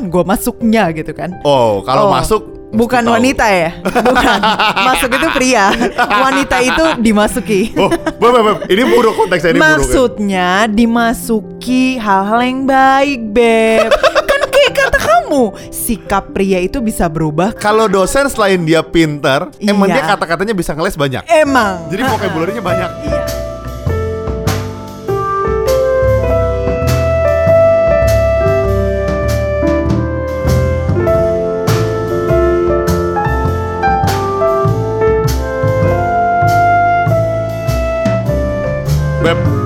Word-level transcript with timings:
kapan 0.00 0.08
gue 0.08 0.24
masuknya 0.24 0.84
gitu 0.92 1.12
kan? 1.12 1.30
Oh, 1.44 1.84
kalau 1.84 2.08
Oh. 2.08 2.12
masuk 2.12 2.42
Bukan 2.70 3.02
tahu. 3.02 3.18
wanita 3.18 3.50
ya, 3.50 3.82
bukan. 3.82 4.38
Masuk 4.86 5.10
itu 5.10 5.26
pria, 5.34 5.74
wanita 6.22 6.62
itu 6.62 6.84
dimasuki. 7.02 7.74
Oh, 7.74 7.90
beb, 7.90 8.30
beb, 8.32 8.58
ini 8.70 8.82
buruk 8.86 9.18
konteksnya 9.18 9.50
ini 9.50 9.58
buruk. 9.58 9.66
ya. 9.66 9.74
Maksudnya 9.74 10.48
dimasuki 10.70 11.98
hal-hal 11.98 12.40
yang 12.40 12.62
baik, 12.64 13.20
beb. 13.28 13.90
kan 14.22 14.40
kayak 14.46 14.72
kata 14.72 14.98
kamu, 15.02 15.42
sikap 15.68 16.30
pria 16.30 16.62
itu 16.62 16.78
bisa 16.78 17.10
berubah. 17.10 17.50
Kalau 17.52 17.90
dosen 17.90 18.30
selain 18.30 18.62
dia 18.62 18.86
pinter, 18.86 19.50
emang 19.58 19.90
Iya. 19.90 19.94
dia 19.98 20.04
kata-katanya 20.06 20.54
bisa 20.54 20.70
ngeles 20.70 20.94
banyak. 20.94 21.26
Emang. 21.26 21.90
Jadi 21.90 22.06
vocabulary-nya 22.06 22.62
banyak. 22.62 22.90
Iya. 23.02 23.20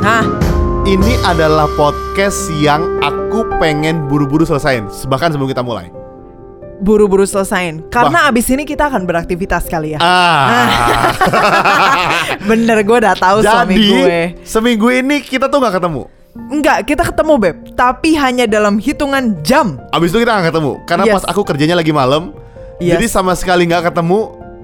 Nah, 0.05 0.21
ini 0.85 1.17
adalah 1.25 1.65
podcast 1.75 2.53
yang 2.53 3.01
aku 3.01 3.49
pengen 3.57 4.05
buru-buru 4.05 4.45
selesain, 4.45 4.85
bahkan 5.09 5.33
sebelum 5.33 5.49
kita 5.49 5.65
mulai. 5.65 5.89
buru-buru 6.75 7.25
selesain. 7.25 7.81
Karena 7.89 8.29
abis 8.29 8.51
ini 8.51 8.67
kita 8.67 8.91
akan 8.93 9.09
beraktivitas 9.09 9.65
kali 9.65 9.97
ya. 9.97 9.99
Ah, 10.03 10.69
Bener, 12.51 12.83
gue 12.83 12.97
udah 12.99 13.15
tahu 13.17 13.41
suami 13.41 13.73
jadi 13.73 13.89
gue. 13.89 14.21
seminggu 14.45 14.93
ini 14.93 15.23
kita 15.23 15.49
tuh 15.49 15.63
nggak 15.63 15.81
ketemu. 15.81 16.03
Enggak, 16.51 16.79
kita 16.85 17.03
ketemu 17.09 17.33
beb, 17.39 17.57
tapi 17.73 18.19
hanya 18.19 18.45
dalam 18.45 18.77
hitungan 18.77 19.39
jam. 19.41 19.79
Abis 19.95 20.13
itu 20.13 20.21
kita 20.21 20.35
nggak 20.35 20.51
ketemu 20.53 20.73
karena 20.85 21.05
Yes. 21.07 21.15
pas 21.15 21.25
aku 21.31 21.41
kerjanya 21.47 21.77
lagi 21.79 21.95
malam, 21.95 22.35
Yes. 22.77 22.99
jadi 22.99 23.07
sama 23.09 23.33
sekali 23.33 23.65
nggak 23.65 23.89
ketemu, 23.89 24.19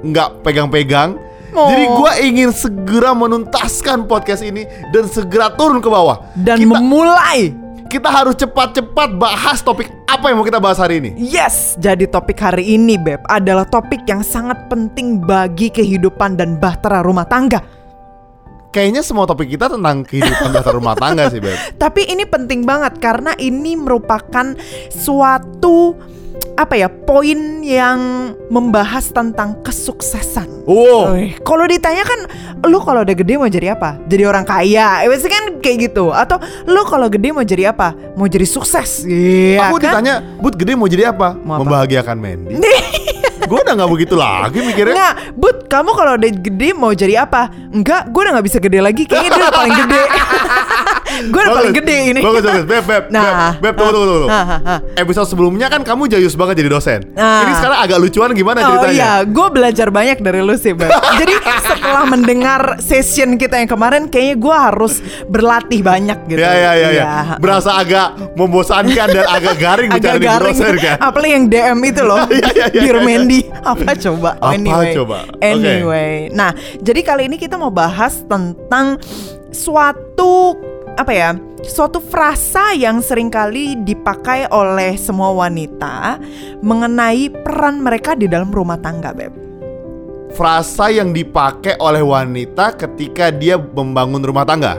nggak 0.05 0.29
pegang-pegang. 0.45 1.17
Oh. 1.51 1.69
Jadi 1.71 1.85
gua 1.91 2.13
ingin 2.23 2.51
segera 2.55 3.11
menuntaskan 3.15 4.07
podcast 4.07 4.43
ini 4.47 4.67
dan 4.95 5.11
segera 5.11 5.51
turun 5.55 5.83
ke 5.83 5.89
bawah. 5.91 6.23
Dan 6.39 6.63
kita, 6.63 6.79
memulai. 6.79 7.55
kita 7.91 8.07
harus 8.07 8.39
cepat-cepat 8.39 9.19
bahas 9.19 9.59
topik 9.61 9.91
apa 10.07 10.31
yang 10.31 10.39
mau 10.39 10.47
kita 10.47 10.63
bahas 10.63 10.79
hari 10.79 11.03
ini. 11.03 11.11
Yes, 11.19 11.75
jadi 11.79 12.07
topik 12.07 12.39
hari 12.39 12.79
ini 12.79 12.99
beb 12.99 13.23
adalah 13.27 13.67
topik 13.67 14.07
yang 14.07 14.23
sangat 14.23 14.71
penting 14.71 15.23
bagi 15.23 15.71
kehidupan 15.71 16.39
dan 16.39 16.59
bahtera 16.59 17.03
rumah 17.03 17.27
tangga. 17.27 17.63
Kayaknya 18.71 19.03
semua 19.03 19.27
topik 19.27 19.51
kita 19.51 19.67
tentang 19.67 20.07
kehidupan 20.07 20.55
dasar 20.55 20.79
rumah 20.79 20.95
tangga 20.95 21.27
sih, 21.27 21.43
Beb. 21.43 21.59
Tapi 21.83 22.07
ini 22.07 22.23
penting 22.23 22.63
banget 22.63 23.03
karena 23.03 23.35
ini 23.35 23.75
merupakan 23.75 24.55
suatu 24.95 25.99
apa 26.61 26.77
ya 26.77 26.93
poin 26.93 27.65
yang 27.65 28.33
membahas 28.53 29.09
tentang 29.09 29.57
kesuksesan. 29.65 30.69
Wih, 30.69 31.41
Kalau 31.41 31.65
ditanya 31.65 32.05
kan, 32.05 32.21
lu 32.69 32.79
kalau 32.85 33.01
udah 33.01 33.17
gede 33.17 33.41
mau 33.41 33.49
jadi 33.49 33.73
apa? 33.73 33.97
Jadi 34.05 34.23
orang 34.29 34.45
kaya, 34.45 35.01
eh, 35.01 35.09
biasanya 35.09 35.33
kan 35.33 35.45
kayak 35.65 35.77
gitu. 35.91 36.13
Atau 36.13 36.37
lu 36.69 36.85
kalau 36.85 37.09
gede 37.09 37.33
mau 37.33 37.43
jadi 37.47 37.73
apa? 37.73 37.97
Mau 38.15 38.29
jadi 38.29 38.45
sukses, 38.45 39.09
iya 39.09 39.73
Aku 39.73 39.81
kan? 39.81 39.97
ditanya, 40.01 40.15
Bud 40.39 40.61
gede 40.61 40.77
mau 40.77 40.85
jadi 40.85 41.11
apa? 41.11 41.33
Mau 41.41 41.57
apa? 41.57 41.65
Membahagiakan 41.65 42.17
Mandy. 42.21 42.55
gue 43.51 43.59
udah 43.67 43.75
nggak 43.75 43.91
begitu 43.91 44.15
lagi 44.15 44.59
mikirnya. 44.63 44.95
Enggak, 44.95 45.15
Bud, 45.35 45.57
kamu 45.67 45.91
kalau 45.97 46.13
udah 46.21 46.31
gede 46.31 46.69
mau 46.77 46.93
jadi 46.93 47.25
apa? 47.25 47.49
Enggak, 47.73 48.13
gue 48.13 48.21
udah 48.21 48.33
gak 48.39 48.47
bisa 48.47 48.59
gede 48.63 48.79
lagi. 48.79 49.03
Kayaknya 49.09 49.31
dia 49.33 49.41
udah 49.43 49.55
paling 49.55 49.75
gede. 49.75 50.03
gue 51.27 51.41
udah 51.41 51.53
paling 51.53 51.75
gede 51.75 51.97
ini. 52.11 52.21
Bagus, 52.21 52.43
bagus. 52.43 52.65
Beb, 52.65 52.85
Beb, 52.85 53.05
Nah, 53.11 53.57
Beb, 53.57 53.63
Beb, 53.63 53.75
tunggu, 53.77 53.93
tunggu, 53.93 54.17
tunggu. 54.23 54.29
Episode 54.95 55.27
sebelumnya 55.27 55.67
kan 55.67 55.81
kamu 55.81 56.09
jayus 56.09 56.35
banget 56.35 56.63
jadi 56.63 56.71
dosen. 56.71 57.01
Nah. 57.13 57.43
Ini 57.43 57.53
sekarang 57.57 57.79
agak 57.81 57.99
lucuan 57.99 58.31
gimana 58.33 58.59
Oh 58.61 58.67
ceritanya? 58.79 58.93
iya, 58.93 59.13
gue 59.23 59.47
belajar 59.49 59.89
banyak 59.89 60.19
dari 60.19 60.41
lu 60.41 60.55
sih, 60.55 60.73
Beb. 60.73 60.89
Jadi 61.21 61.35
setelah 61.61 62.05
mendengar 62.07 62.61
session 62.79 63.35
kita 63.35 63.57
yang 63.57 63.69
kemarin, 63.69 64.07
kayaknya 64.07 64.37
gue 64.39 64.57
harus 64.57 64.95
berlatih 65.27 65.81
banyak 65.81 66.19
gitu. 66.27 66.41
Ya, 66.41 66.53
ya, 66.53 66.73
ya, 66.73 66.89
ya. 66.89 66.89
Iya. 66.91 67.09
Berasa 67.37 67.77
agak 67.77 68.09
membosankan 68.35 69.09
dan 69.11 69.25
agak 69.27 69.55
garing 69.57 69.91
bicara 69.91 70.17
Agak 70.17 70.21
di 70.21 70.29
garing. 70.29 70.57
dosen 70.57 70.75
kan. 70.79 70.97
Apalagi 70.99 71.33
yang 71.33 71.47
DM 71.47 71.79
itu 71.85 72.03
loh. 72.03 72.19
Iya, 72.31 72.47
iya, 72.55 72.67
iya, 72.71 72.81
Dear 72.81 72.97
iya, 72.97 73.03
iya. 73.03 73.09
Mandy. 73.19 73.41
Apa 73.61 73.91
coba? 73.99 74.31
Apa 74.39 74.55
anyway. 74.55 74.93
coba? 74.95 75.19
Anyway. 75.41 76.13
Nah, 76.31 76.51
jadi 76.79 77.01
kali 77.03 77.23
ini 77.27 77.37
kita 77.37 77.57
mau 77.57 77.69
bahas 77.69 78.23
tentang 78.25 78.97
suatu 79.51 80.57
apa 81.01 81.13
ya? 81.17 81.33
Suatu 81.65 82.01
frasa 82.01 82.77
yang 82.77 83.01
sering 83.01 83.33
kali 83.33 83.81
dipakai 83.81 84.49
oleh 84.53 85.01
semua 85.01 85.33
wanita 85.33 86.21
mengenai 86.61 87.33
peran 87.33 87.81
mereka 87.81 88.13
di 88.13 88.29
dalam 88.29 88.53
rumah 88.53 88.77
tangga, 88.77 89.17
Beb. 89.17 89.33
Frasa 90.37 90.93
yang 90.93 91.11
dipakai 91.11 91.81
oleh 91.81 92.05
wanita 92.05 92.77
ketika 92.77 93.33
dia 93.33 93.59
membangun 93.59 94.23
rumah 94.23 94.45
tangga. 94.45 94.79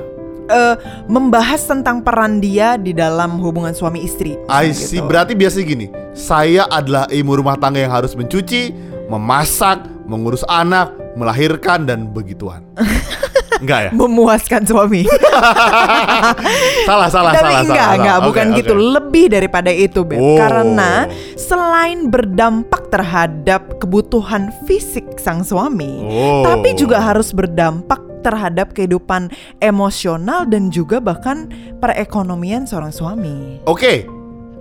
Eh, 0.51 0.75
membahas 1.07 1.63
tentang 1.63 2.03
peran 2.03 2.43
dia 2.43 2.75
di 2.75 2.91
dalam 2.91 3.39
hubungan 3.39 3.71
suami 3.71 4.03
istri. 4.03 4.35
I 4.47 4.71
see. 4.71 4.99
gitu. 4.99 5.07
Berarti 5.09 5.33
biasa 5.33 5.63
gini. 5.63 5.87
Saya 6.11 6.67
adalah 6.67 7.07
ibu 7.11 7.35
rumah 7.39 7.55
tangga 7.55 7.79
yang 7.83 7.93
harus 7.93 8.15
mencuci, 8.15 8.75
memasak, 9.07 9.87
mengurus 10.07 10.43
anak, 10.51 10.91
melahirkan 11.15 11.87
dan 11.87 12.11
begituan. 12.11 12.67
Enggak 13.61 13.79
ya? 13.87 13.91
memuaskan 13.93 14.61
suami. 14.65 15.05
Salah, 16.89 17.07
salah, 17.07 17.31
Tapi 17.31 17.45
salah, 17.45 17.61
enggak, 17.61 17.77
salah, 17.77 17.95
enggak, 17.95 18.15
salah. 18.17 18.27
bukan 18.27 18.45
Oke, 18.47 18.57
gitu. 18.59 18.73
Lebih 18.75 19.25
daripada 19.29 19.71
itu, 19.71 19.99
Beb. 20.01 20.19
Oh. 20.19 20.37
Karena 20.37 21.05
selain 21.37 22.09
berdampak 22.09 22.89
terhadap 22.89 23.77
kebutuhan 23.77 24.49
fisik 24.65 25.05
sang 25.17 25.45
suami, 25.45 26.01
Oh. 26.01 26.43
tapi 26.43 26.73
juga 26.73 26.99
harus 26.99 27.31
berdampak 27.31 28.01
terhadap 28.21 28.73
kehidupan 28.73 29.29
emosional 29.59 30.45
dan 30.45 30.69
juga 30.69 31.01
bahkan 31.01 31.49
perekonomian 31.81 32.65
seorang 32.65 32.93
suami. 32.93 33.57
Oke, 33.65 34.05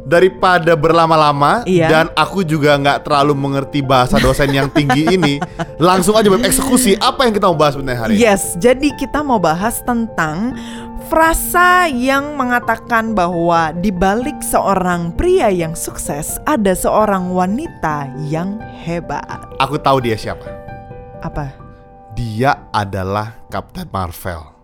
daripada 0.04 0.74
berlama-lama 0.74 1.62
Iya. 1.64 1.88
dan 1.88 2.06
aku 2.16 2.42
juga 2.42 2.76
nggak 2.76 3.04
terlalu 3.06 3.34
mengerti 3.36 3.80
bahasa 3.80 4.16
dosen 4.18 4.50
yang 4.50 4.68
tinggi 4.68 5.06
ini, 5.16 5.38
langsung 5.76 6.16
aja 6.16 6.26
Beb, 6.26 6.44
eksekusi 6.44 6.96
apa 6.98 7.26
yang 7.28 7.34
kita 7.34 7.46
mau 7.46 7.58
bahas 7.58 7.74
sebenarnya 7.76 8.00
hari 8.00 8.12
ini? 8.16 8.22
Yes, 8.22 8.56
jadi 8.56 8.88
kita 8.96 9.20
mau 9.20 9.38
bahas 9.38 9.80
tentang 9.84 10.56
frasa 11.10 11.90
yang 11.90 12.38
mengatakan 12.38 13.18
bahwa 13.18 13.74
di 13.74 13.90
balik 13.90 14.38
seorang 14.46 15.10
pria 15.18 15.50
yang 15.50 15.74
sukses 15.74 16.38
ada 16.46 16.70
seorang 16.70 17.34
wanita 17.34 18.06
yang 18.30 18.62
hebat. 18.86 19.26
Aku 19.58 19.74
tahu 19.74 19.98
dia 19.98 20.14
siapa. 20.14 20.46
Apa? 21.20 21.50
Dia 22.14 22.70
adalah 22.70 23.34
Captain 23.50 23.90
Marvel. 23.90 24.59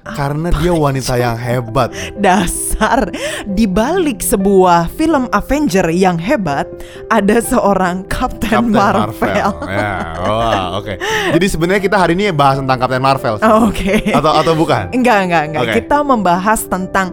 Karena 0.00 0.48
dia 0.56 0.72
wanita 0.72 1.20
yang 1.20 1.36
hebat. 1.36 1.92
Dasar 2.16 3.12
di 3.44 3.68
balik 3.68 4.24
sebuah 4.24 4.88
film 4.96 5.28
Avenger 5.28 5.92
yang 5.92 6.16
hebat 6.16 6.64
ada 7.12 7.36
seorang 7.38 8.08
Captain, 8.08 8.48
Captain 8.48 8.72
Marvel. 8.72 9.52
Ya, 9.68 10.16
wah, 10.24 10.80
oke. 10.80 10.96
Jadi 11.36 11.46
sebenarnya 11.46 11.82
kita 11.84 12.00
hari 12.00 12.16
ini 12.16 12.32
bahas 12.32 12.64
tentang 12.64 12.80
Captain 12.80 13.02
Marvel. 13.04 13.36
Oh, 13.44 13.68
Oke. 13.68 14.00
Atau 14.08 14.32
atau 14.32 14.52
bukan? 14.56 14.88
Enggak, 14.96 15.28
enggak, 15.28 15.42
enggak. 15.52 15.62
Oke. 15.68 15.74
Kita 15.84 15.96
membahas 16.00 16.60
tentang 16.64 17.12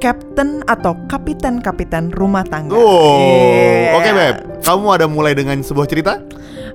Captain 0.00 0.66
atau 0.66 0.98
kapiten-kapiten 1.06 2.10
rumah 2.10 2.42
tangga. 2.42 2.74
Oh, 2.74 3.22
Iya. 3.22 3.94
oke 3.94 4.10
Beb. 4.10 4.36
Kamu 4.64 4.86
ada 4.90 5.06
mulai 5.06 5.36
dengan 5.36 5.60
sebuah 5.60 5.86
cerita? 5.86 6.18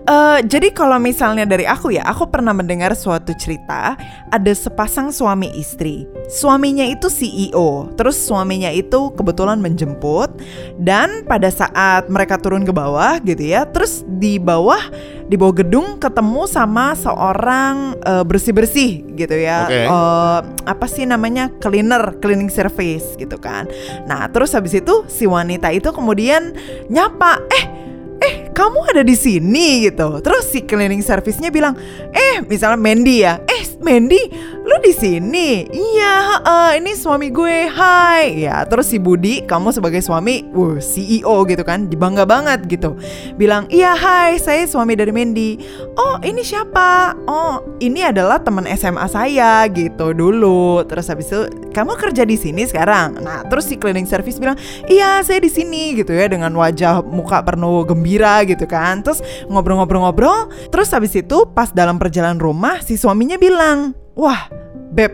Eh, 0.07 0.39
jadi 0.47 0.71
kalau 0.71 0.95
misalnya 1.03 1.43
dari 1.43 1.67
aku 1.67 1.91
ya, 1.91 2.07
aku 2.07 2.31
pernah 2.31 2.55
mendengar 2.55 2.95
suatu 2.95 3.35
cerita 3.35 3.99
ada 4.31 4.53
sepasang 4.55 5.11
suami 5.11 5.51
istri. 5.59 6.07
Suaminya 6.31 6.87
itu 6.87 7.11
CEO, 7.11 7.91
terus 7.99 8.15
suaminya 8.15 8.71
itu 8.71 9.11
kebetulan 9.19 9.59
menjemput 9.59 10.31
dan 10.79 11.27
pada 11.27 11.51
saat 11.51 12.07
mereka 12.07 12.39
turun 12.39 12.63
ke 12.63 12.71
bawah 12.71 13.19
gitu 13.19 13.51
ya, 13.51 13.67
terus 13.67 14.07
di 14.07 14.39
bawah 14.39 14.79
di 15.27 15.35
bawah 15.35 15.59
gedung 15.59 15.99
ketemu 15.99 16.47
sama 16.47 16.95
seorang 16.95 17.99
eh, 17.99 18.23
bersih-bersih 18.23 19.11
gitu 19.19 19.35
ya. 19.35 19.67
Oke. 19.67 19.91
Eh, 19.91 20.39
apa 20.71 20.87
sih 20.87 21.03
namanya? 21.03 21.51
cleaner, 21.59 22.15
cleaning 22.23 22.47
service 22.47 23.19
gitu 23.19 23.35
kan. 23.35 23.67
Nah, 24.07 24.31
terus 24.31 24.55
habis 24.55 24.71
itu 24.71 25.03
si 25.11 25.27
wanita 25.27 25.67
itu 25.75 25.91
kemudian 25.91 26.55
nyapa, 26.87 27.43
"Eh, 27.51 27.86
eh 28.23 28.49
kamu 28.53 28.79
ada 28.93 29.01
di 29.05 29.13
sini 29.13 29.85
gitu. 29.85 30.17
Terus 30.21 30.49
si 30.49 30.65
cleaning 30.65 31.05
service-nya 31.05 31.53
bilang 31.53 31.77
eh 32.13 32.41
misalnya 32.45 32.79
Mandy 32.79 33.15
ya. 33.21 33.41
Eh 33.45 33.63
Mandy 33.81 34.21
lu 34.67 34.75
di 34.83 34.91
sini? 34.91 35.63
Iya, 35.71 36.43
eh, 36.43 36.71
ini 36.83 36.91
suami 36.91 37.31
gue. 37.31 37.71
Hai. 37.71 38.43
Ya, 38.43 38.67
terus 38.67 38.91
si 38.91 38.99
Budi, 38.99 39.39
kamu 39.47 39.71
sebagai 39.71 40.03
suami, 40.03 40.43
wuh, 40.51 40.83
CEO 40.83 41.47
gitu 41.47 41.63
kan, 41.63 41.87
dibangga 41.87 42.27
banget 42.27 42.67
gitu. 42.67 42.99
Bilang, 43.39 43.71
"Iya, 43.71 43.95
hai, 43.95 44.35
saya 44.35 44.67
suami 44.67 44.99
dari 44.99 45.15
Mandy." 45.15 45.55
"Oh, 45.95 46.19
ini 46.19 46.43
siapa?" 46.43 47.15
"Oh, 47.31 47.63
ini 47.79 48.03
adalah 48.03 48.43
teman 48.43 48.67
SMA 48.67 49.07
saya 49.07 49.63
gitu 49.71 50.11
dulu." 50.11 50.83
Terus 50.83 51.07
habis 51.07 51.31
itu, 51.31 51.47
"Kamu 51.71 51.95
kerja 51.95 52.27
di 52.27 52.35
sini 52.35 52.67
sekarang?" 52.67 53.23
Nah, 53.23 53.47
terus 53.47 53.71
si 53.71 53.79
cleaning 53.79 54.05
service 54.05 54.35
bilang, 54.35 54.59
"Iya, 54.91 55.23
saya 55.23 55.39
di 55.39 55.49
sini." 55.49 55.79
gitu 55.97 56.11
ya 56.11 56.27
dengan 56.27 56.51
wajah 56.51 56.99
muka 57.05 57.39
penuh 57.45 57.87
gembira 57.87 58.43
gitu 58.43 58.67
kan. 58.67 58.99
Terus 59.05 59.23
ngobrol-ngobrol-ngobrol, 59.47 60.51
terus 60.67 60.91
habis 60.91 61.15
itu 61.15 61.47
pas 61.55 61.71
dalam 61.71 61.95
perjalanan 61.95 62.41
rumah 62.41 62.83
si 62.83 62.99
suaminya 62.99 63.39
bilang, 63.39 63.95
"Wah, 64.17 64.49
Beb, 64.89 65.13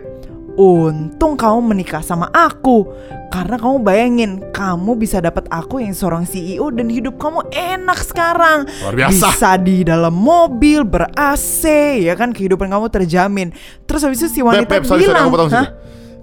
untung 0.56 1.36
kamu 1.36 1.60
menikah 1.66 2.00
sama 2.00 2.32
aku 2.32 2.88
Karena 3.28 3.58
kamu 3.58 3.82
bayangin, 3.82 4.32
kamu 4.54 4.94
bisa 4.94 5.18
dapat 5.18 5.50
aku 5.50 5.82
yang 5.82 5.92
seorang 5.92 6.22
CEO 6.22 6.70
dan 6.70 6.86
hidup 6.86 7.18
kamu 7.18 7.42
enak 7.50 7.98
sekarang 8.00 8.70
Luar 8.70 8.94
biasa. 8.94 9.10
Bisa 9.10 9.52
di 9.58 9.82
dalam 9.82 10.14
mobil, 10.14 10.86
ber-AC, 10.86 11.66
ya 12.00 12.14
kan 12.14 12.30
kehidupan 12.30 12.70
kamu 12.70 12.88
terjamin 12.88 13.50
Terus 13.84 14.06
habis 14.06 14.22
itu 14.22 14.30
si 14.30 14.40
Beb, 14.40 14.54
wanita 14.54 14.70
Beb, 14.72 14.84
sorry, 14.86 15.04
sorry, 15.04 15.18
bilang 15.28 15.50
"Hah? 15.50 15.66
situ. 15.66 15.66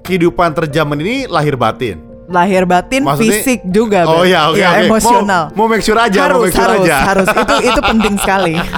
Kehidupan 0.00 0.48
terjamin 0.54 0.98
ini 1.02 1.16
lahir 1.26 1.58
batin. 1.58 1.98
Lahir 2.30 2.62
batin, 2.62 3.02
Maksudnya- 3.02 3.42
fisik 3.42 3.60
juga 3.66 4.06
Oh 4.06 4.22
Beb. 4.22 4.30
ya, 4.30 4.40
oke, 4.46 4.56
Ya, 4.56 4.68
oke. 4.70 4.86
Emosional 4.86 5.42
Mau, 5.50 5.66
mau 5.66 5.66
make 5.66 5.82
sure 5.82 5.98
aja, 5.98 6.30
mau 6.30 6.38
harus 6.38 6.42
make 6.46 6.54
sure 6.54 6.70
harus 6.70 6.86
aja. 6.86 6.96
harus 7.04 7.26
itu 7.28 7.54
itu 7.66 7.80
penting 7.82 8.14
sekali. 8.16 8.54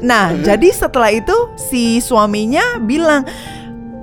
nah 0.00 0.32
jadi 0.36 0.68
setelah 0.72 1.12
itu 1.12 1.34
si 1.58 1.98
suaminya 2.00 2.78
bilang 2.80 3.26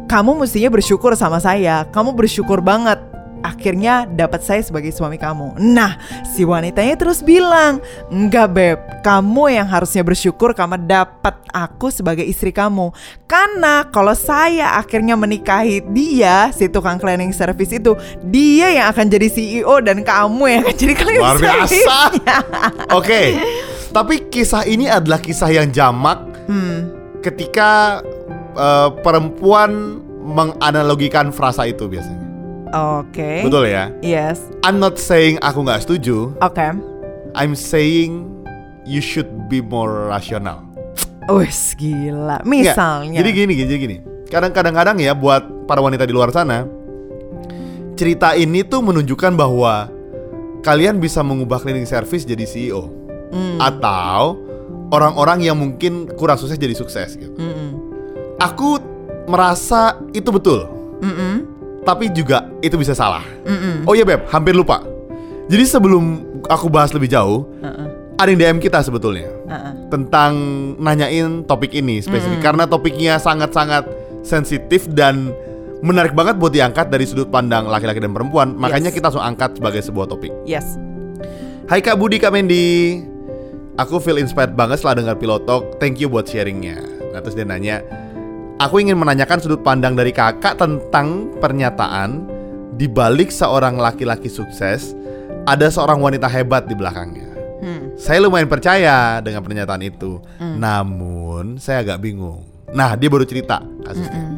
kamu 0.08 0.40
mestinya 0.40 0.72
bersyukur 0.72 1.12
sama 1.19 1.38
saya, 1.44 1.84
kamu 1.92 2.16
bersyukur 2.16 2.64
banget. 2.64 2.98
Akhirnya 3.46 4.10
dapat 4.10 4.42
saya 4.42 4.66
sebagai 4.66 4.90
suami 4.90 5.19
kamu. 5.19 5.62
Nah, 5.62 6.00
si 6.25 6.42
wanitanya 6.42 6.98
terus 6.98 7.22
bilang, 7.22 7.78
enggak 8.10 8.48
beb, 8.50 8.80
kamu 9.06 9.62
yang 9.62 9.68
harusnya 9.69 10.02
bersyukur 10.02 10.58
kamu 10.58 10.90
dapat 10.90 11.38
aku 11.54 11.94
sebagai 11.94 12.25
istri 12.25 12.50
kamu. 12.50 12.90
Karena 13.30 13.86
kalau 13.94 14.18
saya 14.18 14.80
akhirnya 14.81 15.13
menikahi 15.13 15.86
dia, 15.94 16.50
si 16.50 16.66
tukang 16.66 16.98
cleaning 16.98 17.30
service 17.36 17.75
itu, 17.75 17.94
dia 18.25 18.74
yang 18.74 18.90
akan 18.90 19.06
jadi 19.06 19.28
CEO 19.30 19.75
dan 19.86 20.02
kamu 20.02 20.44
yang 20.50 20.62
akan 20.66 20.75
jadi 20.75 20.94
cleaning 20.98 21.22
Luar 21.22 21.38
biasa. 21.38 21.68
service. 21.68 21.88
Oke. 22.96 23.22
Tapi 23.89 24.28
kisah 24.30 24.68
ini 24.68 24.86
adalah 24.86 25.18
kisah 25.18 25.50
yang 25.50 25.72
jamak 25.72 26.19
Hmm. 26.48 26.92
ketika 27.19 28.01
eh, 28.57 28.89
perempuan 29.06 30.01
menganalogikan 30.24 31.30
frasa 31.30 31.68
itu 31.69 31.86
biasanya. 31.86 32.25
Oke. 33.00 33.45
Betul 33.48 33.69
ya? 33.72 33.94
Yes. 34.04 34.44
I'm 34.66 34.81
not 34.81 35.00
saying 35.00 35.39
aku 35.39 35.63
nggak 35.63 35.86
setuju. 35.88 36.36
Oke. 36.42 36.68
I'm 37.38 37.54
saying 37.54 38.25
you 38.84 39.00
should 39.00 39.30
be 39.48 39.62
more 39.62 40.10
rational. 40.10 40.63
Wes 41.30 41.75
gila. 41.75 42.39
Nggak, 42.42 42.48
Misalnya. 42.48 43.18
Jadi 43.19 43.30
gini, 43.36 43.54
gini, 43.56 43.74
gini. 43.78 43.98
Kadang-kadang 44.28 45.00
ya 45.00 45.16
buat 45.16 45.44
para 45.68 45.80
wanita 45.80 46.04
di 46.04 46.12
luar 46.16 46.31
sana, 46.31 46.68
cerita 47.95 48.36
ini 48.36 48.63
tuh 48.63 48.84
menunjukkan 48.84 49.36
bahwa 49.36 49.88
kalian 50.63 51.00
bisa 51.00 51.24
mengubah 51.24 51.60
cleaning 51.63 51.88
service 51.88 52.28
jadi 52.28 52.44
CEO 52.44 52.92
Hmm. 53.27 53.59
atau 53.59 54.39
orang-orang 54.88 55.44
yang 55.44 55.59
mungkin 55.59 56.07
kurang 56.15 56.39
sukses 56.39 56.56
jadi 56.56 56.71
sukses 56.71 57.19
gitu. 57.19 57.35
Mm-mm. 57.35 57.69
Aku 58.39 58.79
merasa 59.27 60.00
itu 60.15 60.31
betul, 60.31 60.63
Mm-mm. 61.03 61.44
tapi 61.83 62.07
juga 62.07 62.47
itu 62.63 62.79
bisa 62.79 62.95
salah. 62.95 63.25
Mm-mm. 63.44 63.83
Oh 63.83 63.91
iya 63.91 64.07
beb, 64.07 64.24
hampir 64.31 64.56
lupa. 64.56 64.79
Jadi 65.47 65.63
sebelum 65.63 66.24
aku 66.47 66.71
bahas 66.71 66.95
lebih 66.95 67.07
jauh, 67.07 67.47
Uh-uh. 67.59 67.88
ada 68.15 68.27
yang 68.27 68.39
DM 68.39 68.59
kita 68.59 68.79
sebetulnya 68.79 69.27
Uh-uh. 69.47 69.91
tentang 69.91 70.31
nanyain 70.79 71.44
topik 71.44 71.75
ini 71.75 72.00
spesifik 72.00 72.39
karena 72.39 72.63
topiknya 72.63 73.19
sangat-sangat 73.19 73.83
sensitif 74.24 74.88
dan 74.91 75.31
menarik 75.79 76.12
banget 76.12 76.35
buat 76.35 76.51
diangkat 76.51 76.88
dari 76.88 77.03
sudut 77.03 77.27
pandang 77.27 77.68
laki-laki 77.68 78.00
dan 78.00 78.12
perempuan. 78.12 78.56
Makanya 78.56 78.89
Yes. 78.89 78.95
kita 78.95 79.12
langsung 79.12 79.24
angkat 79.24 79.56
sebagai 79.56 79.81
sebuah 79.83 80.07
topik. 80.07 80.31
Yes. 80.44 80.79
Hai 81.68 81.83
Kak 81.83 82.00
Budi, 82.00 82.15
Kak 82.18 82.31
Mendy. 82.31 83.03
Aku 83.77 84.01
feel 84.01 84.18
inspired 84.18 84.57
banget 84.57 84.81
setelah 84.81 85.06
dengar 85.06 85.15
Pilot 85.21 85.45
Talk. 85.45 85.77
Thank 85.77 86.01
you 86.01 86.09
buat 86.09 86.25
sharingnya. 86.25 86.81
Nah, 87.13 87.21
terus 87.21 87.38
dia 87.38 87.45
nanya, 87.45 87.85
aku 88.57 88.81
ingin 88.81 88.97
menanyakan 88.97 89.38
sudut 89.38 89.62
pandang 89.62 89.94
dari 89.94 90.09
kakak 90.09 90.57
tentang 90.57 91.29
pernyataan 91.38 92.25
di 92.74 92.89
balik 92.89 93.29
seorang 93.29 93.77
laki-laki 93.77 94.33
sukses 94.33 94.97
ada 95.45 95.69
seorang 95.69 96.01
wanita 96.01 96.25
hebat 96.25 96.65
di 96.65 96.74
belakangnya. 96.74 97.29
Hmm. 97.62 97.94
Saya 97.94 98.25
lumayan 98.25 98.50
percaya 98.50 99.21
dengan 99.21 99.45
pernyataan 99.45 99.85
itu. 99.85 100.25
Namun 100.41 101.62
saya 101.62 101.85
agak 101.85 102.01
bingung. 102.01 102.50
Nah, 102.74 102.97
dia 102.97 103.13
baru 103.13 103.29
cerita 103.29 103.62
kasusnya. 103.85 104.21
Mm. 104.25 104.38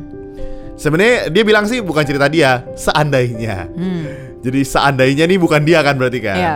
Sebenarnya 0.77 1.15
dia 1.33 1.43
bilang 1.43 1.65
sih 1.65 1.81
bukan 1.81 2.05
cerita 2.05 2.29
dia, 2.29 2.63
seandainya. 2.77 3.67
Hmm. 3.71 4.05
Jadi 4.39 4.63
seandainya 4.63 5.27
nih 5.27 5.39
bukan 5.41 5.63
dia 5.65 5.83
kan 5.83 5.95
berarti 5.99 6.19
kan? 6.23 6.37
Iya. 6.37 6.55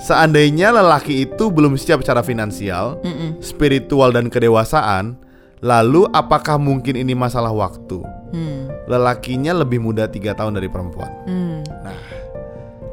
Seandainya 0.00 0.72
lelaki 0.72 1.28
itu 1.28 1.52
belum 1.52 1.76
siap 1.76 2.00
secara 2.00 2.24
finansial, 2.24 2.96
Mm-mm. 3.04 3.44
spiritual 3.44 4.10
dan 4.14 4.32
kedewasaan, 4.32 5.20
lalu 5.60 6.08
apakah 6.16 6.56
mungkin 6.56 6.96
ini 6.96 7.12
masalah 7.12 7.52
waktu? 7.52 8.00
Hmm. 8.32 8.72
Lelakinya 8.88 9.52
lebih 9.52 9.78
muda 9.78 10.08
tiga 10.08 10.32
tahun 10.32 10.56
dari 10.56 10.66
perempuan. 10.72 11.12
Hmm. 11.28 11.60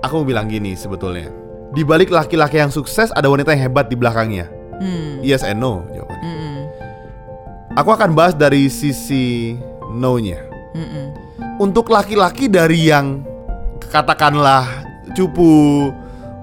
Aku 0.04 0.22
mau 0.22 0.28
bilang 0.28 0.52
gini 0.52 0.76
sebetulnya. 0.76 1.32
Di 1.72 1.82
balik 1.88 2.12
laki-laki 2.12 2.60
yang 2.60 2.72
sukses 2.72 3.14
ada 3.16 3.30
wanita 3.32 3.56
yang 3.56 3.72
hebat 3.72 3.88
di 3.88 3.96
belakangnya. 3.96 4.52
Hmm. 4.80 5.24
Yes 5.24 5.44
and 5.44 5.60
no 5.64 5.88
jawabannya. 5.92 6.24
Mm-mm. 6.24 6.58
Aku 7.80 7.90
akan 7.96 8.12
bahas 8.16 8.36
dari 8.36 8.68
sisi 8.68 9.56
no-nya. 9.96 10.40
Mm-mm. 10.76 11.16
Untuk 11.60 11.92
laki-laki 11.92 12.48
dari 12.52 12.92
yang 12.92 13.24
katakanlah 13.92 14.68
cupu 15.16 15.88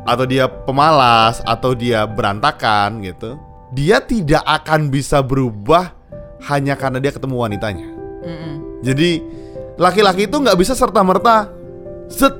atau 0.07 0.25
dia 0.25 0.47
pemalas 0.47 1.43
atau 1.43 1.75
dia 1.75 2.07
berantakan 2.07 3.03
gitu, 3.03 3.37
dia 3.75 3.99
tidak 3.99 4.41
akan 4.47 4.89
bisa 4.89 5.21
berubah 5.21 5.93
hanya 6.47 6.79
karena 6.79 7.03
dia 7.03 7.11
ketemu 7.11 7.37
wanitanya. 7.43 7.89
Mm-mm. 8.23 8.55
Jadi 8.87 9.21
laki-laki 9.77 10.31
itu 10.31 10.37
nggak 10.39 10.57
bisa 10.57 10.73
serta 10.73 11.03
merta 11.03 11.51
set 12.07 12.33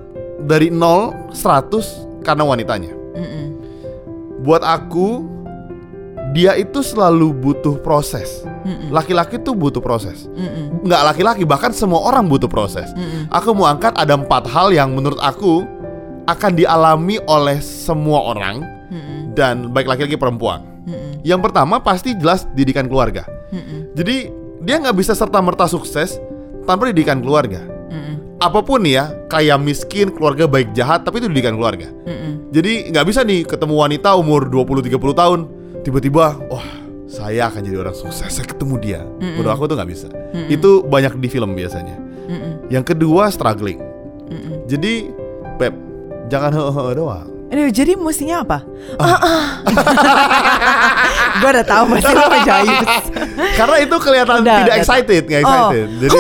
dari 0.47 0.71
0 0.71 1.35
100 1.35 2.23
karena 2.23 2.47
wanitanya. 2.47 2.95
Mm-mm. 3.19 3.47
Buat 4.47 4.63
aku 4.63 5.27
dia 6.35 6.53
itu 6.59 6.85
selalu 6.85 7.33
butuh 7.33 7.81
proses. 7.81 8.45
Mm-mm. 8.67 8.93
Laki-laki 8.93 9.41
tuh 9.41 9.57
butuh 9.57 9.81
proses. 9.81 10.29
Mm-mm. 10.37 10.85
Nggak 10.87 11.03
laki-laki 11.13 11.43
bahkan 11.43 11.73
semua 11.75 12.05
orang 12.05 12.29
butuh 12.31 12.51
proses. 12.51 12.93
Mm-mm. 12.93 13.27
Aku 13.33 13.57
mau 13.57 13.67
angkat 13.67 13.97
ada 13.97 14.15
empat 14.15 14.47
hal 14.51 14.71
yang 14.71 14.93
menurut 14.93 15.19
aku 15.19 15.65
akan 16.27 16.53
dialami 16.59 17.23
oleh 17.31 17.63
semua 17.63 18.35
orang 18.35 18.63
Mm-mm. 18.91 19.33
dan 19.39 19.71
baik 19.71 19.87
laki-laki 19.87 20.19
perempuan. 20.19 20.63
Mm-mm. 20.87 21.23
Yang 21.23 21.41
pertama 21.51 21.79
pasti 21.79 22.15
jelas 22.19 22.47
didikan 22.55 22.91
keluarga. 22.91 23.27
Mm-mm. 23.55 23.95
Jadi 23.95 24.31
dia 24.67 24.83
nggak 24.83 24.97
bisa 24.99 25.15
serta 25.15 25.39
merta 25.39 25.71
sukses 25.71 26.19
tanpa 26.67 26.91
didikan 26.91 27.23
keluarga. 27.23 27.63
Mm-mm. 27.63 28.43
Apa 28.43 28.61
pun 28.61 28.83
ya, 28.85 29.15
kaya 29.31 29.55
miskin, 29.57 30.11
keluarga 30.13 30.45
baik 30.51 30.75
jahat, 30.75 31.07
tapi 31.07 31.23
itu 31.23 31.31
didikan 31.31 31.55
keluarga. 31.55 31.89
Mm-mm. 32.05 32.51
Jadi 32.51 32.91
nggak 32.91 33.07
bisa 33.07 33.23
nih 33.23 33.47
ketemu 33.47 33.75
wanita 33.79 34.19
umur 34.19 34.51
20-30 34.51 34.93
tahun 35.15 35.41
tiba-tiba, 35.87 36.35
wah 36.51 36.69
saya 37.07 37.47
akan 37.47 37.63
jadi 37.63 37.87
orang 37.87 37.95
sukses. 37.95 38.27
Saya 38.35 38.47
ketemu 38.51 38.75
dia. 38.83 39.01
Menurut 39.23 39.55
aku 39.55 39.71
tuh 39.71 39.79
nggak 39.79 39.91
bisa. 39.91 40.11
Itu 40.51 40.83
banyak 40.83 41.23
di 41.23 41.29
film 41.31 41.55
biasanya. 41.55 41.97
Mm-mm. 42.27 42.53
Yang 42.67 42.95
kedua 42.95 43.31
struggling. 43.31 43.79
Mm-mm. 44.27 44.67
Jadi 44.67 45.15
Pep, 45.57 45.73
jangan 46.27 46.51
heeh 46.53 46.95
doang. 46.95 47.27
Aduh, 47.47 47.71
jadi 47.71 47.95
mestinya 47.95 48.43
apa? 48.43 48.59
Ah. 48.99 49.63
Gue 51.39 51.47
udah 51.47 51.63
tahu 51.63 51.95
pasti 51.95 52.11
lo 52.11 52.27
jayus. 52.43 53.05
Karena 53.59 53.77
itu 53.79 53.97
kelihatan 54.03 54.43
Udah, 54.43 54.57
tidak 54.67 54.75
excited, 54.83 55.23
nggak 55.25 55.41
Oh. 55.41 55.47
excited. 55.47 55.87
Jadi 56.03 56.19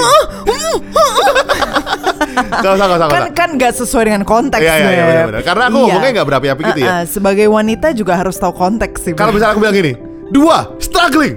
Gak 2.37 2.73
usah, 2.77 2.87
gak 2.87 2.87
usah, 2.87 2.87
gak 2.87 3.11
kan 3.11 3.23
usah. 3.27 3.33
kan 3.33 3.49
nggak 3.57 3.73
sesuai 3.75 4.05
dengan 4.07 4.23
konteks 4.23 4.61
Iya, 4.61 4.75
iya, 4.77 5.05
iya. 5.25 5.41
Karena 5.41 5.67
aku 5.67 5.77
ngomongnya 5.83 6.11
nggak 6.21 6.29
berapi-api 6.29 6.63
gitu 6.69 6.81
ya. 6.85 6.87
Uh-uh, 6.87 7.03
sebagai 7.09 7.47
wanita 7.49 7.91
juga 7.91 8.13
harus 8.15 8.37
tahu 8.37 8.53
konteks 8.53 9.03
sih. 9.03 9.13
Kalau 9.13 9.33
misalnya 9.33 9.57
aku 9.57 9.61
bilang 9.65 9.75
gini, 9.75 9.93
dua, 10.29 10.69
struggling. 10.79 11.35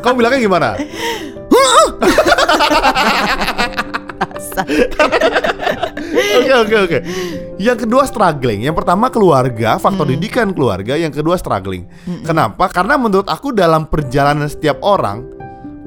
Kamu 0.00 0.14
bilangnya 0.16 0.40
gimana? 0.40 0.68
Oke 6.34 6.52
oke 6.52 6.76
oke. 6.86 6.98
Yang 7.58 7.86
kedua 7.86 8.02
struggling. 8.04 8.66
Yang 8.66 8.76
pertama 8.82 9.08
keluarga, 9.08 9.78
faktor 9.78 10.06
didikan 10.10 10.52
keluarga. 10.52 10.94
Yang 10.98 11.22
kedua 11.22 11.38
struggling. 11.38 11.86
Kenapa? 12.26 12.68
Karena 12.70 12.98
menurut 12.98 13.26
aku 13.30 13.54
dalam 13.54 13.86
perjalanan 13.88 14.50
setiap 14.50 14.82
orang 14.84 15.24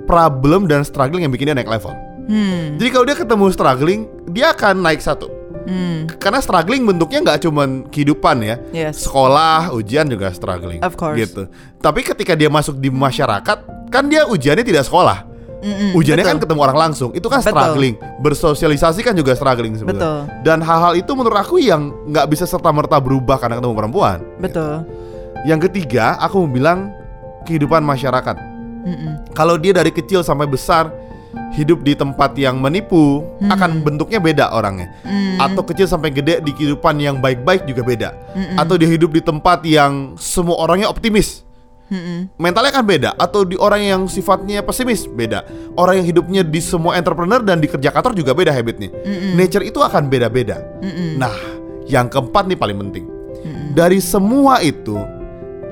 problem 0.07 0.65
dan 0.65 0.87
struggling 0.87 1.27
yang 1.27 1.33
bikin 1.35 1.51
dia 1.51 1.55
naik 1.57 1.69
level. 1.69 1.91
Hmm. 2.27 2.75
Jadi 2.79 2.89
kalau 2.91 3.05
dia 3.07 3.17
ketemu 3.19 3.45
struggling, 3.51 3.99
dia 4.31 4.51
akan 4.51 4.83
naik 4.83 4.99
satu. 5.03 5.27
Hmm. 5.67 6.07
Karena 6.15 6.39
struggling 6.39 6.87
bentuknya 6.87 7.19
nggak 7.23 7.39
cuman 7.43 7.91
kehidupan 7.91 8.39
ya. 8.39 8.55
Yes. 8.71 9.03
Sekolah, 9.03 9.75
ujian 9.75 10.07
juga 10.07 10.31
struggling. 10.31 10.79
Of 10.79 10.95
course. 10.95 11.19
Gitu. 11.19 11.51
Tapi 11.83 12.07
ketika 12.07 12.39
dia 12.39 12.47
masuk 12.47 12.79
di 12.79 12.87
masyarakat, 12.87 13.91
kan 13.91 14.03
dia 14.07 14.23
ujiannya 14.27 14.63
tidak 14.63 14.87
sekolah. 14.87 15.26
Mm-mm, 15.57 15.97
Ujiannya 15.97 16.21
betul. 16.21 16.33
kan 16.33 16.43
ketemu 16.45 16.59
orang 16.61 16.77
langsung. 16.77 17.09
Itu 17.11 17.27
kan 17.27 17.41
Betul. 17.41 17.49
struggling. 17.49 17.95
Bersosialisasi 18.21 18.99
kan 19.01 19.13
juga 19.13 19.33
struggling 19.33 19.73
sebenarnya. 19.73 20.29
Betul. 20.29 20.45
Dan 20.45 20.61
hal-hal 20.61 20.93
itu 20.93 21.11
menurut 21.11 21.33
aku 21.35 21.57
yang 21.57 21.89
nggak 22.05 22.29
bisa 22.29 22.45
serta 22.45 22.69
merta 22.69 23.01
berubah 23.01 23.41
karena 23.41 23.57
ketemu 23.57 23.73
perempuan. 23.73 24.21
Betul. 24.37 24.85
Yang 25.43 25.69
ketiga, 25.69 26.13
aku 26.17 26.45
mau 26.45 26.51
bilang 26.51 26.79
kehidupan 27.43 27.81
masyarakat. 27.81 28.35
Mm-mm. 28.85 29.33
Kalau 29.33 29.57
dia 29.57 29.73
dari 29.73 29.89
kecil 29.89 30.21
sampai 30.21 30.45
besar 30.45 30.93
hidup 31.53 31.81
di 31.81 31.93
tempat 31.93 32.33
yang 32.35 32.57
menipu, 32.57 33.23
Hmm. 33.39 33.49
akan 33.49 33.69
bentuknya 33.81 34.17
beda 34.17 34.45
orangnya. 34.51 34.89
Mm. 35.05 35.37
Atau 35.39 35.61
kecil 35.63 35.85
sampai 35.85 36.09
gede 36.09 36.41
di 36.41 36.51
kehidupan 36.51 36.97
yang 36.97 37.17
baik-baik 37.17 37.63
juga 37.63 37.81
beda. 37.81 38.09
Mm-mm. 38.33 38.57
Atau 38.57 38.75
dia 38.75 38.89
hidup 38.89 39.09
di 39.09 39.21
tempat 39.21 39.61
yang 39.63 40.17
semua 40.17 40.57
orangnya 40.57 40.89
optimis, 40.89 41.46
Mm-mm. 41.87 42.31
mentalnya 42.35 42.71
kan 42.71 42.83
beda. 42.83 43.09
Atau 43.15 43.47
di 43.47 43.55
orang 43.55 43.81
yang 43.83 44.01
sifatnya 44.11 44.63
pesimis, 44.63 45.07
beda. 45.07 45.47
Orang 45.79 46.03
yang 46.03 46.07
hidupnya 46.07 46.41
di 46.43 46.59
semua 46.59 46.99
entrepreneur 46.99 47.39
dan 47.39 47.63
di 47.63 47.67
kerja 47.71 47.89
kantor 47.91 48.13
juga 48.15 48.35
beda 48.35 48.51
habitnya. 48.51 48.91
Mm-mm. 48.91 49.39
Nature 49.39 49.65
itu 49.67 49.79
akan 49.79 50.11
beda-beda. 50.11 50.63
Mm-mm. 50.83 51.15
Nah, 51.19 51.33
yang 51.87 52.11
keempat 52.11 52.47
nih 52.51 52.59
paling 52.59 52.77
penting. 52.87 53.05
Mm-mm. 53.07 53.71
Dari 53.75 54.03
semua 54.03 54.59
itu, 54.59 54.99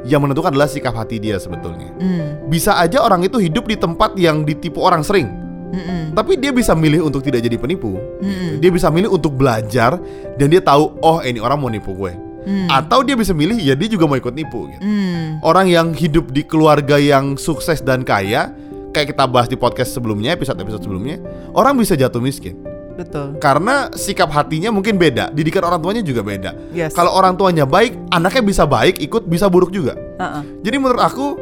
yang 0.05 0.21
menentukan 0.21 0.53
adalah 0.53 0.69
sikap 0.69 0.93
hati 0.93 1.17
dia 1.17 1.41
sebetulnya. 1.41 1.89
Mm. 1.97 2.47
Bisa 2.47 2.77
aja 2.77 3.01
orang 3.01 3.25
itu 3.25 3.41
hidup 3.41 3.65
di 3.65 3.75
tempat 3.75 4.13
yang 4.15 4.45
ditipu 4.45 4.79
orang 4.85 5.01
sering. 5.01 5.27
Mm-mm. 5.73 6.13
Tapi 6.13 6.37
dia 6.39 6.53
bisa 6.53 6.77
milih 6.77 7.09
untuk 7.09 7.25
tidak 7.25 7.43
jadi 7.43 7.57
penipu. 7.57 7.97
Mm-mm. 8.21 8.61
Dia 8.61 8.69
bisa 8.71 8.87
milih 8.93 9.11
untuk 9.11 9.33
belajar 9.35 9.97
dan 10.37 10.47
dia 10.47 10.61
tahu 10.61 10.95
oh 11.01 11.19
ini 11.25 11.41
orang 11.41 11.57
mau 11.57 11.67
nipu 11.67 11.91
gue. 11.91 12.13
Mm. 12.45 12.69
Atau 12.69 13.01
dia 13.01 13.17
bisa 13.17 13.33
milih 13.33 13.57
ya 13.57 13.73
dia 13.73 13.89
juga 13.89 14.05
mau 14.05 14.15
ikut 14.15 14.31
nipu 14.31 14.69
gitu. 14.69 14.81
Mm. 14.85 15.41
Orang 15.41 15.65
yang 15.67 15.91
hidup 15.91 16.29
di 16.29 16.45
keluarga 16.45 16.95
yang 17.01 17.35
sukses 17.35 17.81
dan 17.81 18.05
kaya 18.05 18.53
kayak 18.95 19.11
kita 19.11 19.27
bahas 19.27 19.51
di 19.51 19.59
podcast 19.59 19.91
sebelumnya, 19.91 20.31
episode-episode 20.37 20.87
sebelumnya, 20.87 21.19
orang 21.51 21.75
bisa 21.75 21.99
jatuh 21.99 22.23
miskin. 22.23 22.55
Betul. 22.95 23.35
Karena 23.43 23.91
sikap 23.91 24.31
hatinya 24.31 24.71
mungkin 24.71 24.95
beda, 24.95 25.35
didikan 25.35 25.67
orang 25.67 25.83
tuanya 25.83 25.99
juga 25.99 26.23
beda. 26.23 26.55
Yes. 26.71 26.95
Kalau 26.95 27.11
orang 27.11 27.35
tuanya 27.35 27.67
baik, 27.67 27.91
anaknya 28.07 28.43
bisa 28.47 28.63
baik, 28.63 29.03
ikut 29.03 29.27
bisa 29.27 29.51
buruk 29.51 29.75
juga. 29.75 29.99
Uh-uh. 30.15 30.63
Jadi 30.63 30.75
menurut 30.79 31.03
aku 31.03 31.35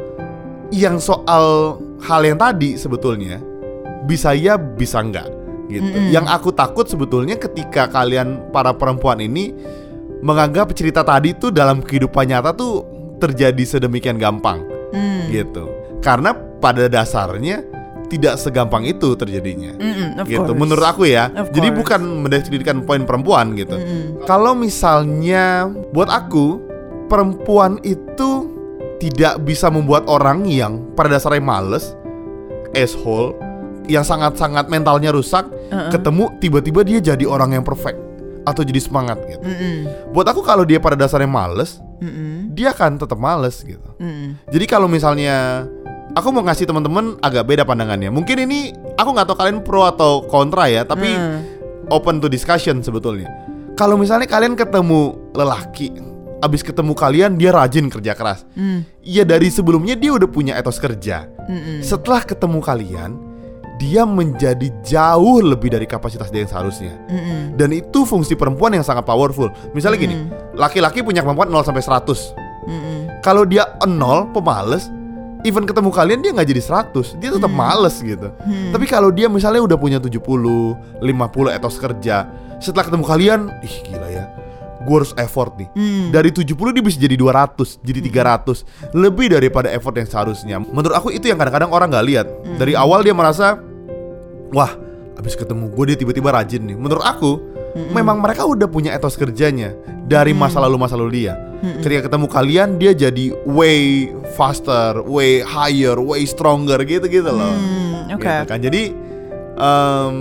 yang 0.73 0.97
soal 0.97 1.77
hal 2.01 2.21
yang 2.25 2.41
tadi 2.41 2.73
sebetulnya 2.73 3.37
bisa 4.09 4.33
ya 4.33 4.57
bisa 4.57 4.97
enggak 4.97 5.29
gitu. 5.69 5.85
Mm-mm. 5.85 6.09
Yang 6.09 6.25
aku 6.33 6.49
takut 6.57 6.89
sebetulnya 6.89 7.37
ketika 7.37 7.85
kalian 7.85 8.49
para 8.49 8.73
perempuan 8.73 9.21
ini 9.21 9.53
menganggap 10.23 10.71
cerita 10.71 11.03
tadi 11.03 11.35
tuh 11.35 11.51
dalam 11.51 11.83
kehidupan 11.83 12.31
nyata 12.31 12.55
tuh 12.55 12.87
terjadi 13.19 13.63
sedemikian 13.67 14.15
gampang 14.15 14.63
Mm. 14.93 15.21
gitu. 15.33 15.65
Karena 15.99 16.31
pada 16.61 16.85
dasarnya 16.85 17.65
tidak 18.07 18.37
segampang 18.37 18.85
itu 18.85 19.17
terjadinya. 19.17 19.73
Mm-mm, 19.73 20.21
of 20.21 20.25
gitu 20.29 20.45
course. 20.45 20.59
menurut 20.59 20.85
aku 20.85 21.03
ya. 21.09 21.33
Of 21.33 21.49
Jadi 21.49 21.67
course. 21.73 21.79
bukan 21.81 22.01
mendeskripsikan 22.21 22.77
poin 22.85 23.01
perempuan 23.03 23.57
gitu. 23.57 23.73
Mm-mm. 23.73 24.21
Kalau 24.29 24.53
misalnya 24.53 25.65
buat 25.89 26.13
aku 26.13 26.61
perempuan 27.09 27.81
itu 27.81 28.53
tidak 29.01 29.41
bisa 29.41 29.73
membuat 29.73 30.05
orang 30.05 30.45
yang 30.45 30.93
pada 30.93 31.17
dasarnya 31.17 31.41
males, 31.41 31.97
asshole, 32.71 33.33
yang 33.89 34.05
sangat-sangat 34.05 34.69
mentalnya 34.69 35.09
rusak, 35.09 35.49
Uh-uh. 35.73 35.89
ketemu 35.89 36.29
tiba-tiba 36.37 36.81
dia 36.85 36.99
jadi 37.01 37.25
orang 37.25 37.57
yang 37.57 37.65
perfect 37.65 37.97
atau 38.43 38.61
jadi 38.63 38.79
semangat 38.79 39.19
gitu. 39.27 39.43
Mm-mm. 39.43 39.75
Buat 40.11 40.35
aku 40.35 40.43
kalau 40.43 40.67
dia 40.67 40.79
pada 40.79 40.99
dasarnya 40.99 41.31
males, 41.31 41.79
Mm-mm. 42.03 42.51
dia 42.51 42.75
akan 42.75 42.99
tetap 42.99 43.15
males 43.15 43.63
gitu. 43.63 43.89
Mm-mm. 43.99 44.35
Jadi 44.51 44.65
kalau 44.67 44.87
misalnya 44.91 45.63
aku 46.13 46.29
mau 46.29 46.43
ngasih 46.43 46.67
teman-teman 46.67 47.17
agak 47.23 47.47
beda 47.47 47.63
pandangannya. 47.63 48.11
Mungkin 48.11 48.43
ini 48.45 48.75
aku 48.99 49.09
nggak 49.15 49.27
tahu 49.31 49.37
kalian 49.39 49.59
pro 49.63 49.87
atau 49.87 50.27
kontra 50.27 50.67
ya, 50.69 50.83
tapi 50.83 51.09
Mm. 51.09 51.39
open 51.89 52.19
to 52.19 52.27
discussion 52.27 52.83
sebetulnya. 52.83 53.31
Kalau 53.73 53.97
misalnya 53.97 54.29
kalian 54.29 54.53
ketemu 54.53 55.17
lelaki, 55.33 55.89
abis 56.45 56.61
ketemu 56.61 56.93
kalian 56.93 57.39
dia 57.41 57.49
rajin 57.49 57.89
kerja 57.89 58.13
keras. 58.13 58.45
Mm. 58.53 58.85
Ya 59.01 59.23
dari 59.25 59.49
sebelumnya 59.49 59.97
dia 59.97 60.13
udah 60.13 60.29
punya 60.29 60.53
etos 60.59 60.77
kerja. 60.77 61.25
Mm-mm. 61.49 61.81
Setelah 61.81 62.21
ketemu 62.21 62.59
kalian, 62.61 63.11
dia 63.83 64.07
menjadi 64.07 64.71
jauh 64.79 65.43
lebih 65.43 65.75
dari 65.75 65.83
kapasitas 65.83 66.31
dia 66.31 66.47
yang 66.47 66.51
seharusnya. 66.51 66.95
Mm-mm. 67.11 67.59
Dan 67.59 67.75
itu 67.75 68.07
fungsi 68.07 68.39
perempuan 68.39 68.71
yang 68.71 68.85
sangat 68.87 69.03
powerful. 69.03 69.51
Misalnya 69.75 69.99
gini, 69.99 70.15
Mm. 70.15 70.55
laki-laki 70.55 71.03
punya 71.03 71.19
kemampuan 71.19 71.51
0 71.51 71.67
sampai 71.67 71.83
100. 71.83 72.31
Mm-mm. 72.63 73.19
Kalau 73.19 73.43
dia 73.43 73.67
0 73.83 74.31
pemales, 74.31 74.87
even 75.43 75.67
ketemu 75.67 75.91
kalian 75.91 76.23
dia 76.23 76.31
nggak 76.31 76.47
jadi 76.47 76.63
100, 76.63 77.19
dia 77.19 77.35
tetap 77.35 77.51
males 77.51 77.99
gitu. 77.99 78.31
Hmm. 78.47 78.71
Tapi 78.71 78.87
kalau 78.87 79.11
dia 79.11 79.27
misalnya 79.27 79.59
udah 79.59 79.75
punya 79.75 79.99
70, 79.99 80.79
50 81.03 81.51
etos 81.51 81.75
kerja, 81.75 82.27
setelah 82.63 82.87
ketemu 82.87 83.03
kalian, 83.03 83.39
ih 83.59 83.75
gila 83.83 84.07
ya. 84.07 84.25
Gue 84.83 85.03
harus 85.03 85.15
effort 85.15 85.55
nih. 85.55 85.67
Hmm. 85.75 86.11
Dari 86.11 86.31
70 86.31 86.75
dia 86.75 86.83
bisa 86.83 86.99
jadi 86.99 87.15
200, 87.15 87.79
jadi 87.83 87.99
300. 88.03 88.67
Lebih 88.91 89.31
daripada 89.31 89.71
effort 89.71 89.95
yang 89.95 90.07
seharusnya. 90.07 90.59
Menurut 90.59 90.95
aku 90.95 91.11
itu 91.11 91.27
yang 91.31 91.39
kadang-kadang 91.39 91.71
orang 91.71 91.87
nggak 91.91 92.07
lihat. 92.07 92.27
Hmm. 92.27 92.59
Dari 92.59 92.75
awal 92.75 93.03
dia 93.03 93.15
merasa, 93.15 93.59
wah, 94.53 94.77
habis 95.17 95.33
ketemu 95.33 95.67
gue 95.73 95.83
dia 95.93 95.97
tiba-tiba 95.97 96.29
rajin 96.31 96.61
nih. 96.63 96.77
Menurut 96.77 97.03
aku, 97.03 97.31
memang 97.91 98.21
mereka 98.21 98.45
udah 98.45 98.69
punya 98.69 98.93
etos 98.93 99.17
kerjanya 99.17 99.73
dari 100.05 100.31
masa 100.31 100.61
lalu 100.61 100.77
masa 100.77 100.93
lalu 100.93 101.25
dia. 101.25 101.33
Ketika 101.79 102.11
ketemu 102.11 102.27
kalian 102.27 102.69
dia 102.75 102.91
jadi 102.91 103.31
way 103.47 104.11
faster, 104.35 104.99
way 105.07 105.39
higher, 105.39 105.95
way 105.95 106.27
stronger 106.27 106.75
gitu-gitu 106.83 107.31
loh. 107.31 107.55
Hmm, 107.55 108.19
Oke. 108.19 108.27
Gitu 108.27 108.47
kan. 108.51 108.59
Jadi 108.59 108.83
em, 109.55 110.15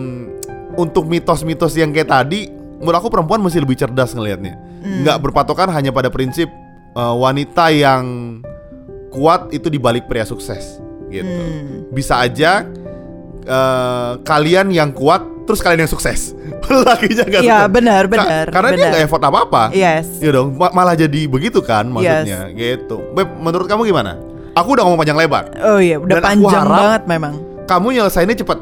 untuk 0.78 1.10
mitos-mitos 1.10 1.74
yang 1.74 1.90
kayak 1.90 2.14
tadi, 2.14 2.46
menurut 2.78 3.02
aku 3.02 3.10
perempuan 3.10 3.42
mesti 3.42 3.58
lebih 3.58 3.74
cerdas 3.74 4.14
ngelihatnya. 4.14 4.54
Hmm. 4.54 5.02
Nggak 5.02 5.18
berpatokan 5.18 5.74
hanya 5.74 5.90
pada 5.90 6.14
prinsip 6.14 6.46
eh, 6.94 7.14
wanita 7.18 7.74
yang 7.74 8.38
kuat 9.10 9.50
itu 9.50 9.66
dibalik 9.66 10.06
pria 10.06 10.22
sukses 10.22 10.78
gitu. 11.10 11.26
Hmm. 11.26 11.90
Bisa 11.90 12.22
aja 12.22 12.62
eh, 13.44 14.12
kalian 14.22 14.68
yang 14.68 14.90
kuat 14.90 15.20
terus 15.42 15.58
kalian 15.58 15.82
yang 15.82 15.90
sukses. 15.90 16.32
Lakinya 16.86 17.24
nggak 17.24 17.42
Iya, 17.42 17.58
sukses. 17.60 17.74
benar, 17.74 18.02
Ka- 18.02 18.12
benar, 18.12 18.44
karena 18.48 18.68
dia 18.68 18.76
benar. 18.76 18.90
nggak 18.92 19.02
effort 19.04 19.22
apa-apa. 19.24 19.62
Yes. 19.72 20.06
Iya 20.18 20.30
dong, 20.32 20.54
ma- 20.54 20.72
malah 20.72 20.94
jadi 20.94 21.20
begitu 21.26 21.58
kan 21.60 21.86
maksudnya, 21.86 22.46
gitu. 22.50 23.02
Beb, 23.12 23.28
menurut 23.36 23.66
kamu 23.66 23.82
gimana? 23.84 24.16
Aku 24.52 24.72
udah 24.72 24.84
ngomong 24.84 25.00
panjang 25.00 25.16
lebar. 25.16 25.48
Oh 25.60 25.76
iya, 25.76 25.96
udah 25.96 26.16
Dan 26.16 26.22
panjang 26.22 26.64
banget 26.64 27.02
memang. 27.06 27.34
Kamu 27.64 27.86
nyelesainnya 27.90 28.36
cepet, 28.36 28.58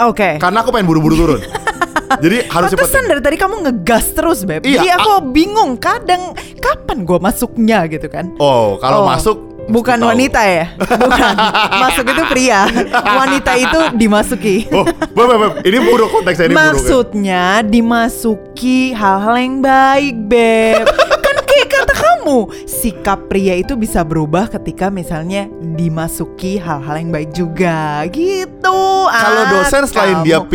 Oke. 0.00 0.38
karena 0.38 0.58
aku 0.60 0.70
pengen 0.70 0.86
buru-buru 0.86 1.14
turun. 1.14 1.40
jadi 2.24 2.46
harus 2.46 2.70
cepet. 2.70 2.84
Pantesan 2.84 3.04
dari 3.06 3.20
tadi 3.20 3.36
kamu 3.36 3.54
ngegas 3.62 4.06
terus, 4.12 4.44
Beb. 4.44 4.62
Iya, 4.62 4.78
Jadi 4.78 4.88
aku 4.94 5.12
bingung 5.28 5.76
kadang 5.76 6.32
kapan 6.56 7.02
gua 7.02 7.18
masuknya 7.18 7.84
gitu 7.86 8.06
kan. 8.06 8.32
Oh, 8.36 8.78
kalau 8.78 9.02
Oh, 9.02 9.06
masuk 9.06 9.36
Bukan 9.64 9.98
tahu. 9.98 10.08
wanita 10.10 10.40
ya? 10.42 10.66
Bukan. 10.76 11.34
Masuk 11.86 12.04
itu 12.04 12.22
pria. 12.26 12.66
Wanita 12.92 13.52
itu 13.54 13.78
dimasuki. 13.94 14.56
Oh, 14.68 14.84
beb, 14.84 15.28
beb. 15.30 15.52
ini 15.62 15.78
buruk 15.78 16.08
konteksnya 16.10 16.46
ini 16.46 16.54
buruk. 16.54 16.58
ya. 16.58 16.70
Maksudnya 16.72 17.44
dimasuki 17.62 18.92
hal-hal 18.92 19.34
yang 19.36 19.56
baik, 19.60 20.14
Beb. 20.26 20.84
kan 21.24 21.36
kayak 21.42 21.68
kata 21.70 21.94
kamu, 21.94 22.38
sikap 22.66 23.30
pria 23.30 23.54
itu 23.54 23.78
bisa 23.78 24.02
berubah 24.02 24.50
ketika 24.50 24.90
misalnya 24.90 25.46
dimasuki 25.62 26.58
hal-hal 26.58 26.98
yang 26.98 27.10
baik 27.10 27.30
juga. 27.30 28.02
Gitu. 28.10 28.78
Kalau 29.06 29.42
Ah, 29.42 29.50
dosen 29.52 29.86
selain 29.86 30.20
dia 30.22 30.42
kamu. 30.42 30.50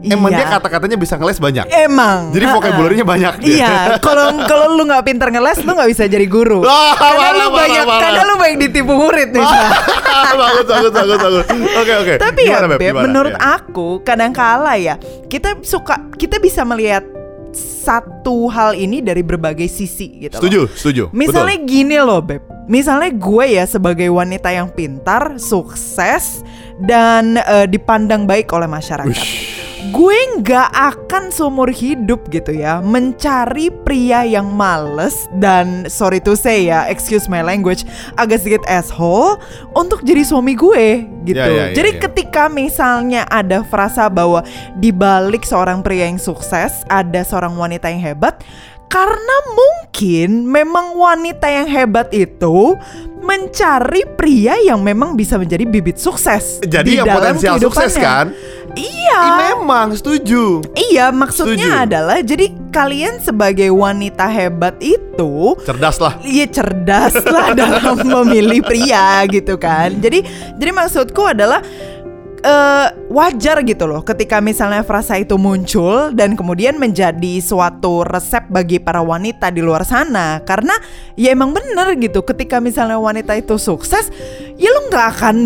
Emang 0.00 0.30
Iya. 0.30 0.38
dia 0.38 0.46
kata-katanya 0.48 0.96
bisa 0.96 1.14
ngeles 1.14 1.38
banyak. 1.38 1.64
Emang. 1.68 2.30
Jadi 2.30 2.44
Ha-ha. 2.44 2.54
vocabulary-nya 2.54 3.02
banyak 3.02 3.34
dia. 3.40 3.56
Iya, 3.58 3.74
kalau 3.98 4.30
kalau 4.50 4.74
lu 4.74 4.84
nggak 4.84 5.02
pinter 5.02 5.28
ngeles, 5.28 5.58
lu 5.60 5.72
nggak 5.72 5.88
bisa 5.88 6.04
jadi 6.04 6.24
guru. 6.24 6.62
Wah, 6.62 6.94
karena 6.94 7.18
parah, 7.18 7.30
lu 7.32 7.38
parah, 7.40 7.52
banyak, 7.58 7.84
parah. 7.84 8.02
karena 8.02 8.20
lu 8.22 8.34
banyak 8.36 8.58
ditipu 8.60 8.92
murid 8.94 9.28
nih. 9.32 9.42
Sa. 9.42 9.58
bagus, 10.40 10.66
bagus, 10.66 10.92
bagus, 10.92 11.18
bagus. 11.18 11.44
Oke, 11.74 11.92
oke. 11.96 12.12
Tapi 12.16 12.40
ya, 12.42 12.56
Gimana, 12.56 12.66
Beb? 12.68 12.78
Beb, 12.78 12.86
Gimana? 12.88 13.04
menurut 13.04 13.34
Ya. 13.34 13.42
aku 13.56 13.88
kadang 14.00 14.30
kala 14.30 14.74
ya 14.74 14.94
kita 15.26 15.58
suka 15.60 15.98
kita 16.14 16.38
bisa 16.38 16.62
melihat 16.62 17.02
satu 17.56 18.46
hal 18.46 18.72
ini 18.72 19.00
dari 19.00 19.20
berbagai 19.20 19.66
sisi 19.66 20.20
gitu. 20.20 20.36
loh. 20.36 20.40
Setuju, 20.40 20.60
setuju. 20.74 21.02
Misalnya 21.10 21.56
Betul. 21.56 21.70
gini 21.70 21.96
loh 21.98 22.20
Beb 22.20 22.42
Misalnya 22.68 23.08
gue 23.08 23.46
ya 23.48 23.64
sebagai 23.64 24.12
wanita 24.12 24.52
yang 24.52 24.68
pintar, 24.68 25.40
sukses 25.40 26.44
Dan 26.76 27.40
eh, 27.40 27.64
dipandang 27.64 28.28
baik 28.28 28.52
oleh 28.52 28.68
masyarakat 28.68 29.08
Wish. 29.08 29.67
Gue 29.88 30.18
nggak 30.40 30.70
akan 30.74 31.32
seumur 31.32 31.72
hidup 31.72 32.28
gitu 32.28 32.52
ya 32.52 32.80
mencari 32.84 33.72
pria 33.72 34.24
yang 34.24 34.52
males 34.52 35.28
dan 35.40 35.88
sorry 35.88 36.20
to 36.20 36.36
say 36.36 36.68
ya, 36.68 36.88
excuse 36.88 37.26
my 37.30 37.40
language, 37.40 37.84
agak 38.20 38.42
sedikit 38.44 38.64
asshole 38.68 39.40
untuk 39.72 40.04
jadi 40.04 40.24
suami 40.24 40.52
gue 40.52 41.08
gitu. 41.24 41.38
Ya, 41.38 41.48
ya, 41.48 41.64
ya, 41.72 41.76
jadi 41.76 41.90
ya. 41.96 42.00
ketika 42.08 42.42
misalnya 42.52 43.22
ada 43.28 43.64
frasa 43.64 44.10
bahwa 44.12 44.44
di 44.76 44.92
balik 44.92 45.44
seorang 45.44 45.80
pria 45.80 46.08
yang 46.08 46.20
sukses 46.20 46.84
ada 46.88 47.20
seorang 47.24 47.56
wanita 47.56 47.88
yang 47.88 48.02
hebat, 48.02 48.40
karena 48.88 49.36
mungkin 49.52 50.48
memang 50.48 50.96
wanita 50.96 51.46
yang 51.48 51.68
hebat 51.68 52.08
itu 52.12 52.74
mencari 53.20 54.08
pria 54.16 54.56
yang 54.64 54.80
memang 54.80 55.12
bisa 55.12 55.36
menjadi 55.36 55.68
bibit 55.68 56.00
sukses. 56.00 56.64
Jadi 56.64 56.96
di 56.96 56.98
yang 56.98 57.06
dalam 57.06 57.36
potensial 57.36 57.60
sukses 57.60 57.92
kan? 58.00 58.32
Iya. 58.72 59.20
Ih, 59.20 59.32
memang 59.52 59.96
setuju. 59.96 60.64
Iya, 60.76 61.10
maksudnya 61.12 61.68
Setuju. 61.68 61.84
adalah 61.88 62.18
jadi 62.20 62.46
kalian 62.70 63.20
sebagai 63.20 63.68
wanita 63.72 64.28
hebat 64.28 64.76
itu 64.78 65.56
Cerdas 65.64 65.98
lah. 65.98 66.20
Iya 66.20 66.46
cerdas 66.48 67.16
lah 67.24 67.52
dalam 67.58 68.00
memilih 68.04 68.60
pria 68.64 69.24
gitu 69.28 69.56
kan. 69.56 69.98
Jadi 69.98 70.24
jadi 70.56 70.70
maksudku 70.72 71.26
adalah 71.26 71.64
eh, 72.42 72.88
wajar 73.10 73.62
gitu 73.64 73.84
loh 73.88 74.02
ketika 74.06 74.38
misalnya 74.38 74.84
frasa 74.86 75.18
itu 75.18 75.34
muncul 75.40 76.12
dan 76.14 76.38
kemudian 76.38 76.76
menjadi 76.76 77.40
suatu 77.42 78.04
resep 78.06 78.46
bagi 78.50 78.78
para 78.78 79.02
wanita 79.02 79.50
di 79.50 79.60
luar 79.64 79.82
sana 79.82 80.42
karena 80.44 80.74
ya 81.18 81.34
emang 81.34 81.54
bener 81.54 81.98
gitu 81.98 82.22
ketika 82.22 82.62
misalnya 82.62 83.00
wanita 83.00 83.34
itu 83.34 83.56
sukses 83.58 84.10
ya 84.58 84.70
lo 84.70 84.90
nggak 84.90 85.06
akan 85.18 85.36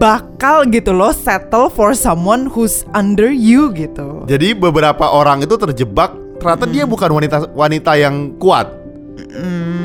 bakal 0.00 0.64
gitu 0.72 0.96
loh 0.96 1.12
settle 1.12 1.68
for 1.68 1.92
someone 1.92 2.48
who's 2.48 2.88
under 2.96 3.28
you 3.28 3.68
gitu. 3.76 4.24
Jadi 4.24 4.56
beberapa 4.56 5.04
orang 5.12 5.44
itu 5.44 5.60
terjebak 5.60 6.16
ternyata 6.40 6.64
dia 6.64 6.88
bukan 6.88 7.10
wanita 7.12 7.36
wanita 7.52 7.92
yang 8.00 8.32
kuat. 8.40 8.80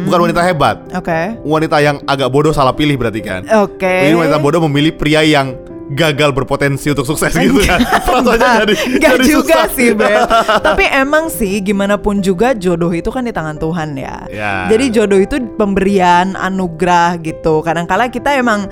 Bukan 0.08 0.20
wanita 0.32 0.42
hebat. 0.46 0.80
Oke. 0.96 1.36
Wanita 1.44 1.78
yang 1.84 2.00
agak 2.08 2.32
bodoh 2.32 2.56
salah 2.56 2.72
pilih 2.72 2.96
berarti 2.96 3.20
kan. 3.20 3.44
Oke. 3.68 4.08
Jadi 4.08 4.16
wanita 4.16 4.40
bodoh 4.40 4.64
memilih 4.70 4.96
pria 4.96 5.22
yang 5.28 5.52
gagal 5.94 6.34
berpotensi 6.34 6.90
untuk 6.90 7.06
sukses 7.06 7.34
gitu 7.36 7.62
kan. 7.62 7.80
Rasanya 8.26 8.66
jadi 8.66 8.76
Gak 8.98 9.14
jadi 9.22 9.26
juga 9.28 9.58
susah. 9.68 9.76
sih 9.76 9.90
Beb. 9.94 10.20
Tapi 10.68 10.86
emang 10.90 11.26
sih 11.30 11.62
gimana 11.62 12.00
pun 12.02 12.24
juga 12.24 12.58
jodoh 12.58 12.90
itu 12.90 13.10
kan 13.14 13.26
di 13.28 13.34
tangan 13.34 13.58
Tuhan 13.62 13.94
ya. 14.00 14.26
Ya. 14.34 14.54
Jadi 14.72 14.86
jodoh 14.90 15.20
itu 15.22 15.38
pemberian 15.60 16.34
anugerah 16.34 17.22
gitu. 17.22 17.62
Kadangkala 17.62 18.10
kita 18.10 18.34
emang 18.34 18.66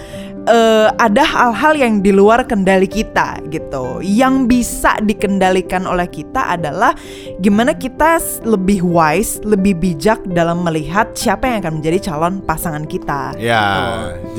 eh, 0.49 0.87
ada 0.97 1.23
hal-hal 1.23 1.77
yang 1.77 1.93
di 2.01 2.09
luar 2.09 2.49
kendali 2.49 2.89
kita 2.89 3.37
gitu. 3.53 4.01
Yang 4.01 4.35
bisa 4.49 4.97
dikendalikan 5.03 5.85
oleh 5.85 6.09
kita 6.09 6.57
adalah 6.57 6.97
Gimana 7.43 7.75
kita 7.75 8.23
lebih 8.47 8.85
wise, 8.85 9.43
lebih 9.43 9.75
bijak 9.75 10.23
dalam 10.31 10.63
melihat 10.63 11.11
siapa 11.11 11.49
yang 11.49 11.59
akan 11.59 11.73
menjadi 11.81 12.11
calon 12.11 12.39
pasangan 12.39 12.87
kita. 12.87 13.35
Ya, 13.35 13.63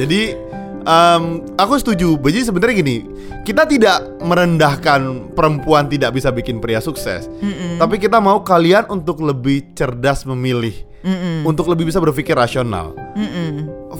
jadi 0.00 0.38
em, 0.84 1.42
aku 1.56 1.80
setuju. 1.80 2.16
Jadi 2.20 2.44
sebenarnya 2.44 2.74
gini, 2.80 2.96
kita 3.44 3.68
tidak 3.68 4.04
merendahkan 4.24 5.32
perempuan 5.36 5.88
tidak 5.88 6.16
bisa 6.16 6.32
bikin 6.32 6.60
pria 6.60 6.80
sukses, 6.80 7.28
tapi 7.76 8.00
kita 8.00 8.20
mau 8.20 8.40
kalian 8.40 8.88
untuk 8.88 9.20
lebih 9.20 9.76
cerdas 9.76 10.24
memilih, 10.24 10.72
untuk 11.44 11.68
lebih 11.68 11.88
bisa 11.88 12.00
berpikir 12.00 12.36
rasional. 12.36 12.96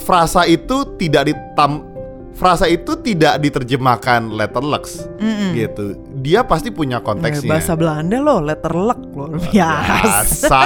Frasa 0.04 0.48
itu 0.48 0.96
tidak 0.98 1.30
ditam, 1.30 1.86
frasa 2.34 2.66
itu 2.66 2.94
tidak 2.96 3.38
diterjemahkan 3.38 4.26
letterlux, 4.28 5.06
gitu. 5.50 5.94
Dia 6.16 6.42
pasti 6.42 6.68
punya 6.68 6.98
Eh, 6.98 7.04
konteksnya. 7.04 7.50
Bahasa 7.50 7.72
Belanda 7.74 8.16
loh, 8.16 8.40
letter 8.40 8.72
luck 8.72 9.00
loh 9.12 9.28
Biasa 9.44 9.92
Biasa, 10.00 10.62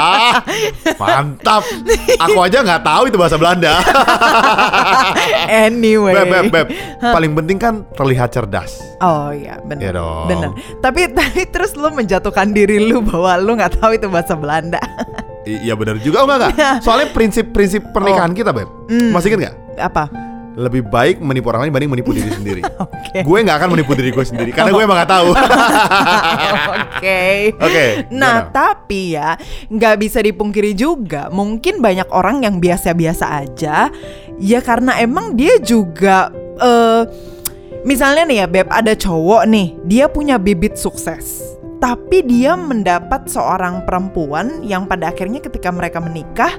mantap. 1.00 1.62
Aku 2.20 2.38
aja 2.38 2.62
nggak 2.62 2.82
tahu 2.82 3.02
itu 3.06 3.16
bahasa 3.16 3.36
Belanda. 3.36 3.74
Anyway 5.48 6.14
Beb, 6.14 6.28
beb, 6.28 6.44
beb. 6.48 6.66
Paling 7.00 7.32
penting 7.34 7.56
kan 7.56 7.74
terlihat 7.92 8.30
cerdas. 8.30 8.78
Oh 8.98 9.30
iya 9.30 9.58
benar. 9.60 9.94
Dong. 9.94 10.26
Benar. 10.26 10.50
Tapi 10.78 11.10
tapi 11.10 11.42
terus 11.46 11.74
lu 11.74 11.88
menjatuhkan 11.90 12.50
diri 12.50 12.80
lu 12.80 13.00
bahwa 13.00 13.36
lu 13.36 13.52
nggak 13.54 13.78
tahu 13.78 13.94
itu 13.94 14.06
bahasa 14.06 14.34
Belanda. 14.34 14.80
I- 15.44 15.64
Iya 15.64 15.74
benar 15.74 15.96
juga, 15.98 16.20
oh 16.20 16.28
enggak 16.28 16.52
enggak. 16.52 16.74
Soalnya 16.82 17.08
prinsip-prinsip 17.10 17.80
pernikahan 17.88 18.32
kita, 18.32 18.52
Beb. 18.52 18.68
Masih 19.10 19.32
ingat 19.32 19.40
nggak? 19.42 19.56
Apa? 19.80 20.04
Lebih 20.58 20.90
baik 20.90 21.22
menipu 21.22 21.54
orang 21.54 21.62
lain 21.62 21.70
dibanding 21.70 21.92
menipu 21.94 22.10
diri 22.10 22.34
sendiri. 22.34 22.62
Oke. 22.84 23.22
Gue 23.22 23.38
nggak 23.46 23.56
akan 23.62 23.68
menipu 23.70 23.94
diri 23.94 24.10
gue 24.10 24.24
sendiri 24.26 24.50
karena 24.50 24.74
gue 24.74 24.82
emang 24.86 24.98
nggak 24.98 25.12
tahu. 25.14 25.28
Oke. 26.98 27.54
Oke, 27.56 27.84
Nah, 28.10 28.42
gimana? 28.42 28.50
tapi 28.50 29.02
ya 29.14 29.38
nggak 29.70 29.94
bisa 29.98 30.18
dipungkiri 30.18 30.74
juga, 30.74 31.30
mungkin 31.30 31.78
banyak 31.78 32.10
orang 32.10 32.42
yang 32.42 32.58
biasa-biasa 32.58 33.46
aja, 33.46 33.86
ya 34.36 34.58
karena 34.58 34.98
emang 34.98 35.38
dia 35.38 35.56
juga 35.58 36.30
eh 36.58 37.02
misalnya 37.86 38.26
nih 38.26 38.38
ya 38.42 38.46
Beb, 38.50 38.68
ada 38.68 38.92
cowok 38.92 39.42
nih, 39.46 39.68
dia 39.86 40.10
punya 40.10 40.36
bibit 40.36 40.74
sukses. 40.74 41.57
Tapi 41.78 42.26
dia 42.26 42.58
mendapat 42.58 43.30
seorang 43.30 43.86
perempuan 43.86 44.66
yang 44.66 44.86
pada 44.86 45.14
akhirnya 45.14 45.38
ketika 45.38 45.70
mereka 45.70 46.02
menikah 46.02 46.50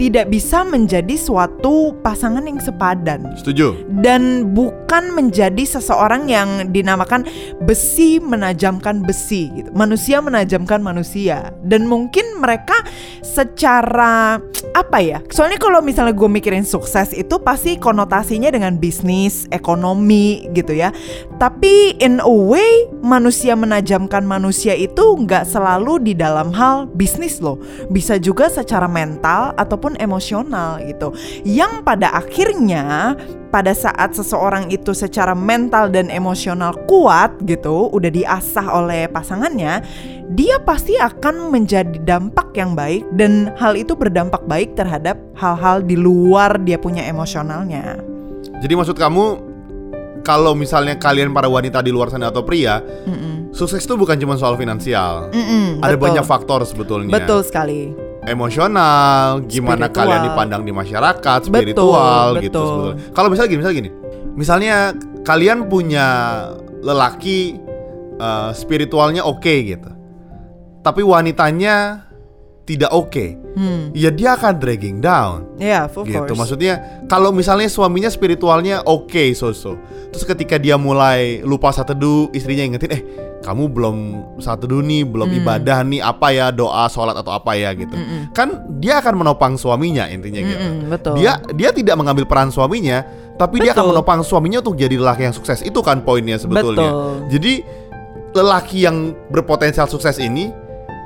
tidak 0.00 0.32
bisa 0.32 0.64
menjadi 0.64 1.14
suatu 1.14 1.92
pasangan 2.00 2.44
yang 2.44 2.58
sepadan 2.58 3.36
Setuju. 3.36 3.84
dan 4.00 4.52
bukan 4.56 4.83
menjadi 5.02 5.64
seseorang 5.66 6.30
yang 6.30 6.70
dinamakan 6.70 7.26
besi 7.66 8.22
menajamkan 8.22 9.02
besi 9.02 9.50
gitu. 9.50 9.68
Manusia 9.74 10.22
menajamkan 10.22 10.78
manusia 10.78 11.50
dan 11.66 11.90
mungkin 11.90 12.38
mereka 12.38 12.78
secara 13.24 14.38
apa 14.74 14.98
ya? 15.02 15.18
Soalnya 15.30 15.58
kalau 15.58 15.82
misalnya 15.82 16.14
gue 16.14 16.30
mikirin 16.30 16.66
sukses 16.66 17.10
itu 17.14 17.38
pasti 17.42 17.78
konotasinya 17.78 18.50
dengan 18.50 18.78
bisnis, 18.78 19.46
ekonomi 19.50 20.46
gitu 20.54 20.74
ya. 20.74 20.94
Tapi 21.38 21.98
in 21.98 22.22
a 22.22 22.30
way 22.30 22.86
manusia 23.02 23.58
menajamkan 23.58 24.24
manusia 24.24 24.72
itu 24.74 25.02
nggak 25.02 25.46
selalu 25.46 26.00
di 26.00 26.12
dalam 26.14 26.50
hal 26.54 26.86
bisnis 26.90 27.42
loh. 27.42 27.58
Bisa 27.90 28.18
juga 28.18 28.50
secara 28.50 28.86
mental 28.90 29.54
ataupun 29.58 29.98
emosional 29.98 30.82
gitu. 30.84 31.14
Yang 31.42 31.84
pada 31.86 32.08
akhirnya 32.14 33.14
pada 33.54 33.70
saat 33.70 34.18
seseorang 34.18 34.66
itu 34.74 34.90
secara 34.90 35.30
mental 35.30 35.86
dan 35.86 36.10
emosional 36.10 36.74
kuat 36.90 37.38
gitu, 37.46 37.86
udah 37.94 38.10
diasah 38.10 38.66
oleh 38.66 39.06
pasangannya, 39.06 39.78
dia 40.34 40.58
pasti 40.58 40.98
akan 40.98 41.54
menjadi 41.54 42.02
dampak 42.02 42.50
yang 42.58 42.74
baik 42.74 43.06
dan 43.14 43.54
hal 43.54 43.78
itu 43.78 43.94
berdampak 43.94 44.42
baik 44.50 44.74
terhadap 44.74 45.22
hal-hal 45.38 45.86
di 45.86 45.94
luar 45.94 46.58
dia 46.66 46.82
punya 46.82 47.06
emosionalnya. 47.06 48.02
Jadi 48.58 48.74
maksud 48.74 48.98
kamu 48.98 49.54
kalau 50.26 50.58
misalnya 50.58 50.98
kalian 50.98 51.30
para 51.30 51.46
wanita 51.46 51.78
di 51.78 51.94
luar 51.94 52.10
sana 52.10 52.34
atau 52.34 52.42
pria, 52.42 52.82
sukses 53.54 53.86
itu 53.86 53.94
bukan 53.94 54.18
cuma 54.18 54.34
soal 54.34 54.58
finansial. 54.58 55.30
Mm-mm, 55.30 55.78
Ada 55.78 55.94
betul. 55.94 56.04
banyak 56.10 56.24
faktor 56.26 56.66
sebetulnya. 56.66 57.14
Betul 57.14 57.46
sekali. 57.46 57.94
Emosional, 58.26 59.44
gimana 59.44 59.88
Spiritual. 59.88 59.96
kalian 59.96 60.20
dipandang 60.28 60.62
di 60.64 60.72
masyarakat, 60.72 61.38
spiritual 61.44 62.40
gitu 62.40 62.50
betul. 62.50 62.66
sebetulnya. 62.66 63.12
Kalau 63.12 63.28
misalnya 63.28 63.50
gini, 63.50 63.60
misalnya 63.60 63.78
gini. 63.80 63.90
Misalnya 64.34 64.76
kalian 65.22 65.58
punya 65.70 66.06
lelaki 66.82 67.56
eh, 68.18 68.50
spiritualnya 68.56 69.22
oke 69.24 69.54
gitu. 69.64 69.90
Tapi 70.84 71.00
wanitanya 71.00 72.04
tidak 72.64 72.90
oke. 72.90 73.36
Hmm. 73.54 73.92
Ya 73.92 74.08
dia 74.08 74.34
akan 74.34 74.56
dragging 74.56 74.98
down 74.98 75.44
Ya, 75.60 75.84
of 75.84 76.00
gitu. 76.02 76.16
course. 76.24 76.32
Maksudnya 76.34 76.80
kalau 77.06 77.28
misalnya 77.28 77.68
suaminya 77.68 78.08
spiritualnya 78.08 78.80
oke 78.82 79.36
so-so. 79.36 79.76
Terus 80.10 80.24
ketika 80.24 80.56
dia 80.56 80.80
mulai 80.80 81.44
lupa 81.44 81.68
saat 81.70 81.92
teduh, 81.92 82.32
istrinya 82.32 82.64
ingetin, 82.64 82.90
"Eh, 82.90 83.02
kamu 83.44 83.68
belum 83.68 83.96
saat 84.40 84.64
teduh 84.64 84.80
nih, 84.80 85.04
belum 85.04 85.28
Hmm. 85.28 85.38
ibadah 85.44 85.84
nih, 85.84 86.00
apa 86.00 86.32
ya, 86.32 86.48
doa, 86.48 86.88
sholat 86.88 87.12
atau 87.14 87.30
apa 87.30 87.52
ya 87.52 87.76
gitu." 87.76 87.94
Kan 88.32 88.80
dia 88.80 88.98
akan 88.98 89.20
menopang 89.20 89.54
suaminya 89.54 90.08
intinya 90.08 90.40
gitu. 90.40 90.64
Mm-mm, 90.64 90.88
betul. 90.88 91.14
Dia 91.20 91.36
dia 91.52 91.68
tidak 91.68 92.00
mengambil 92.00 92.24
peran 92.24 92.48
suaminya, 92.48 93.04
tapi 93.36 93.60
dia 93.60 93.76
akan 93.76 93.84
Betul. 93.84 93.92
menopang 93.92 94.20
suaminya 94.24 94.64
untuk 94.64 94.74
jadi 94.74 94.96
lelaki 94.96 95.28
yang 95.28 95.36
sukses. 95.36 95.60
Itu 95.60 95.84
kan 95.84 96.00
poinnya 96.00 96.40
sebetulnya. 96.40 96.90
Betul. 96.90 97.28
Jadi 97.28 97.52
lelaki 98.34 98.82
yang 98.82 99.12
berpotensial 99.30 99.86
sukses 99.86 100.18
ini 100.18 100.50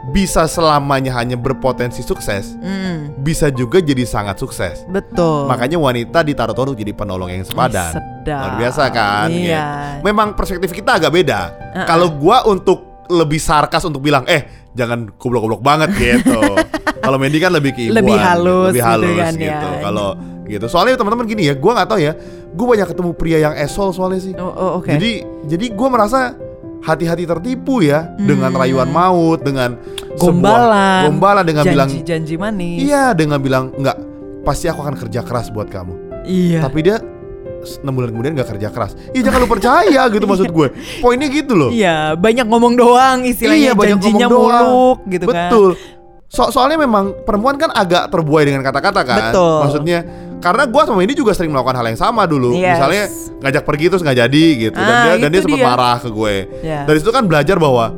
bisa 0.09 0.45
selamanya 0.45 1.13
hanya 1.13 1.35
berpotensi 1.35 2.01
sukses, 2.01 2.57
Mm, 2.57 3.21
bisa 3.21 3.49
juga 3.49 3.79
jadi 3.79 4.03
sangat 4.03 4.37
sukses. 4.37 4.83
betul. 4.87 5.45
Makanya 5.45 5.77
wanita 5.77 6.21
ditaruh 6.21 6.51
taruh 6.51 6.73
untuk 6.73 6.79
jadi 6.79 6.93
penolong 6.93 7.29
yang 7.29 7.45
sepadan. 7.45 7.93
Sedap. 7.93 8.41
Luar 8.43 8.55
biasa 8.59 8.83
kan? 8.89 9.29
Iya. 9.29 9.67
gitu. 10.01 10.05
Memang 10.05 10.33
perspektif 10.33 10.71
kita 10.71 10.97
agak 10.97 11.13
beda. 11.13 11.41
Kalau 11.85 12.09
gua 12.11 12.45
untuk 12.45 13.07
lebih 13.09 13.37
sarkas 13.37 13.85
untuk 13.85 14.01
bilang, 14.01 14.25
eh 14.25 14.45
jangan 14.73 15.09
goblok-goblok 15.15 15.61
banget 15.61 15.91
gitu. 15.95 16.41
Kalau 17.05 17.17
Mandy 17.17 17.39
kan 17.39 17.53
lebih 17.53 17.73
keibuan, 17.73 18.01
Lebih 18.01 18.17
halus 18.17 18.69
lebih 18.71 18.81
gitu 18.81 18.89
halus 18.89 19.17
kan, 19.17 19.33
gitu. 19.35 19.69
ya. 19.71 19.81
Kalau 19.81 20.09
gitu. 20.45 20.67
Soalnya 20.67 20.95
teman-teman 20.97 21.25
gini 21.25 21.49
ya, 21.49 21.55
gua 21.55 21.73
nggak 21.77 21.89
tahu 21.89 22.01
ya. 22.01 22.13
Gue 22.49 22.65
banyak 22.67 22.89
ketemu 22.89 23.11
pria 23.13 23.39
yang 23.39 23.55
esol 23.55 23.93
soalnya 23.93 24.21
sih. 24.21 24.33
Oh, 24.35 24.49
oh, 24.49 24.71
oke. 24.81 24.89
Jadi 24.89 25.21
jadi 25.45 25.67
gua 25.73 25.89
merasa 25.89 26.33
hati-hati 26.81 27.25
tertipu 27.25 27.81
ya 27.81 28.07
dengan 28.17 28.51
rayuan 28.51 28.89
maut, 28.89 29.41
dengan 29.41 29.75
Hmm. 30.09 30.17
Gombalan, 30.19 31.03
gombalan 31.07 31.45
dengan 31.47 31.63
bilang 31.65 31.87
janji-janji 31.87 32.35
manis. 32.35 32.83
iya, 32.83 33.15
dengan 33.15 33.39
bilang 33.39 33.71
enggak 33.73 33.95
pasti 34.43 34.67
aku 34.67 34.81
akan 34.81 34.99
kerja 34.99 35.23
keras 35.23 35.47
buat 35.49 35.69
kamu. 35.69 35.95
Iya. 36.25 36.59
Tapi 36.61 36.79
dia 36.83 36.99
enam 37.79 37.93
bulan 37.93 38.11
kemudian 38.11 38.33
nggak 38.35 38.51
kerja 38.51 38.69
keras. 38.69 38.99
Iya 39.11 39.23
jangan 39.25 39.39
lu 39.43 39.49
percaya 39.49 40.03
gitu 40.09 40.27
maksud 40.31 40.51
gue. 40.51 40.69
Poinnya 40.99 41.29
gitu 41.29 41.55
loh. 41.55 41.71
Iya, 41.71 42.15
banyak 42.15 42.47
ngomong 42.47 42.75
doang 42.75 43.23
istilahnya 43.23 43.63
Iya, 43.63 43.73
banyak 43.75 43.99
janjinya 43.99 44.27
ngomong 44.27 44.43
doang. 44.43 44.67
muluk 44.67 44.99
gitu 45.07 45.25
kan. 45.29 45.51
Betul. 45.51 45.71
So 46.27 46.43
soalnya 46.51 46.79
memang 46.79 47.25
perempuan 47.25 47.57
kan 47.57 47.71
agak 47.71 48.11
terbuai 48.11 48.43
dengan 48.45 48.61
kata-kata 48.61 49.01
kan. 49.01 49.31
Betul. 49.31 49.59
Maksudnya 49.65 49.99
karena 50.39 50.65
gua 50.71 50.83
sama 50.87 51.03
ini 51.03 51.15
juga 51.15 51.35
sering 51.35 51.51
melakukan 51.51 51.79
hal 51.79 51.87
yang 51.91 51.99
sama 51.99 52.25
dulu. 52.25 52.55
Yes. 52.55 52.79
Misalnya 52.79 53.05
ngajak 53.43 53.63
pergi 53.67 53.85
terus 53.91 54.03
nggak 54.03 54.19
jadi 54.19 54.45
gitu 54.69 54.79
dan 54.79 54.95
Ah, 54.95 55.03
dia 55.03 55.13
dan 55.23 55.29
dia 55.31 55.41
sempat 55.43 55.61
marah 55.63 55.97
ke 55.99 56.09
gue. 56.11 56.35
Ya. 56.63 56.83
Dari 56.87 56.99
situ 57.03 57.11
kan 57.11 57.25
belajar 57.27 57.57
bahwa 57.59 57.95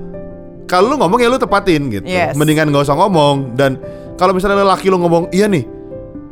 kalau 0.65 0.87
lu 0.93 0.97
ngomong 1.01 1.19
ya 1.21 1.29
lu 1.29 1.41
tepatin 1.41 1.83
gitu. 1.93 2.07
Yes. 2.09 2.37
Mendingan 2.37 2.69
nggak 2.73 2.85
usah 2.89 2.97
ngomong 2.97 3.57
dan 3.57 3.81
kalau 4.17 4.33
misalnya 4.37 4.65
laki 4.65 4.93
lu 4.93 5.01
ngomong 5.01 5.33
iya 5.33 5.49
nih 5.49 5.65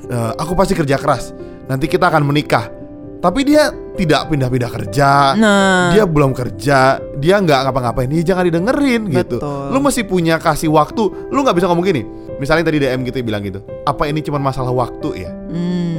eh, 0.08 0.32
aku 0.36 0.52
pasti 0.56 0.72
kerja 0.76 0.96
keras. 0.96 1.32
Nanti 1.68 1.84
kita 1.88 2.08
akan 2.08 2.24
menikah. 2.24 2.72
Tapi 3.18 3.42
dia 3.42 3.74
tidak 3.98 4.30
pindah-pindah 4.30 4.70
kerja. 4.70 5.34
Nah. 5.34 5.90
Dia 5.90 6.06
belum 6.06 6.30
kerja, 6.30 7.02
dia 7.18 7.34
nggak 7.42 7.66
ngapa-ngapain, 7.66 8.06
ya 8.14 8.22
jangan 8.22 8.46
didengerin 8.46 9.10
gitu. 9.10 9.42
Betul. 9.42 9.74
Lu 9.74 9.82
mesti 9.82 10.06
punya 10.06 10.38
kasih 10.38 10.70
waktu. 10.70 11.02
Lu 11.34 11.42
nggak 11.42 11.58
bisa 11.58 11.66
ngomong 11.66 11.82
gini. 11.82 12.06
Misalnya 12.38 12.70
tadi 12.70 12.78
DM 12.78 13.02
gitu 13.02 13.18
bilang 13.26 13.42
gitu. 13.42 13.58
Apa 13.82 14.06
ini 14.06 14.22
cuma 14.22 14.38
masalah 14.38 14.70
waktu 14.70 15.26
ya? 15.26 15.30
Hmm. 15.50 15.97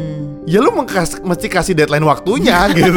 Ya 0.50 0.58
lu 0.58 0.74
mengkas- 0.74 1.22
mesti 1.22 1.46
kasih 1.46 1.74
deadline 1.74 2.02
waktunya 2.02 2.66
gitu. 2.74 2.90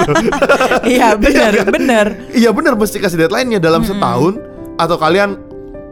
Iya, 0.83 1.13
benar, 1.21 1.51
Iya 1.53 1.61
kan? 1.61 1.67
benar. 1.69 2.07
Iya 2.33 2.49
bener 2.51 2.73
mesti 2.75 2.97
kasih 2.97 3.21
deadline-nya 3.21 3.61
dalam 3.61 3.85
setahun 3.85 4.41
atau 4.75 4.97
kalian 4.97 5.37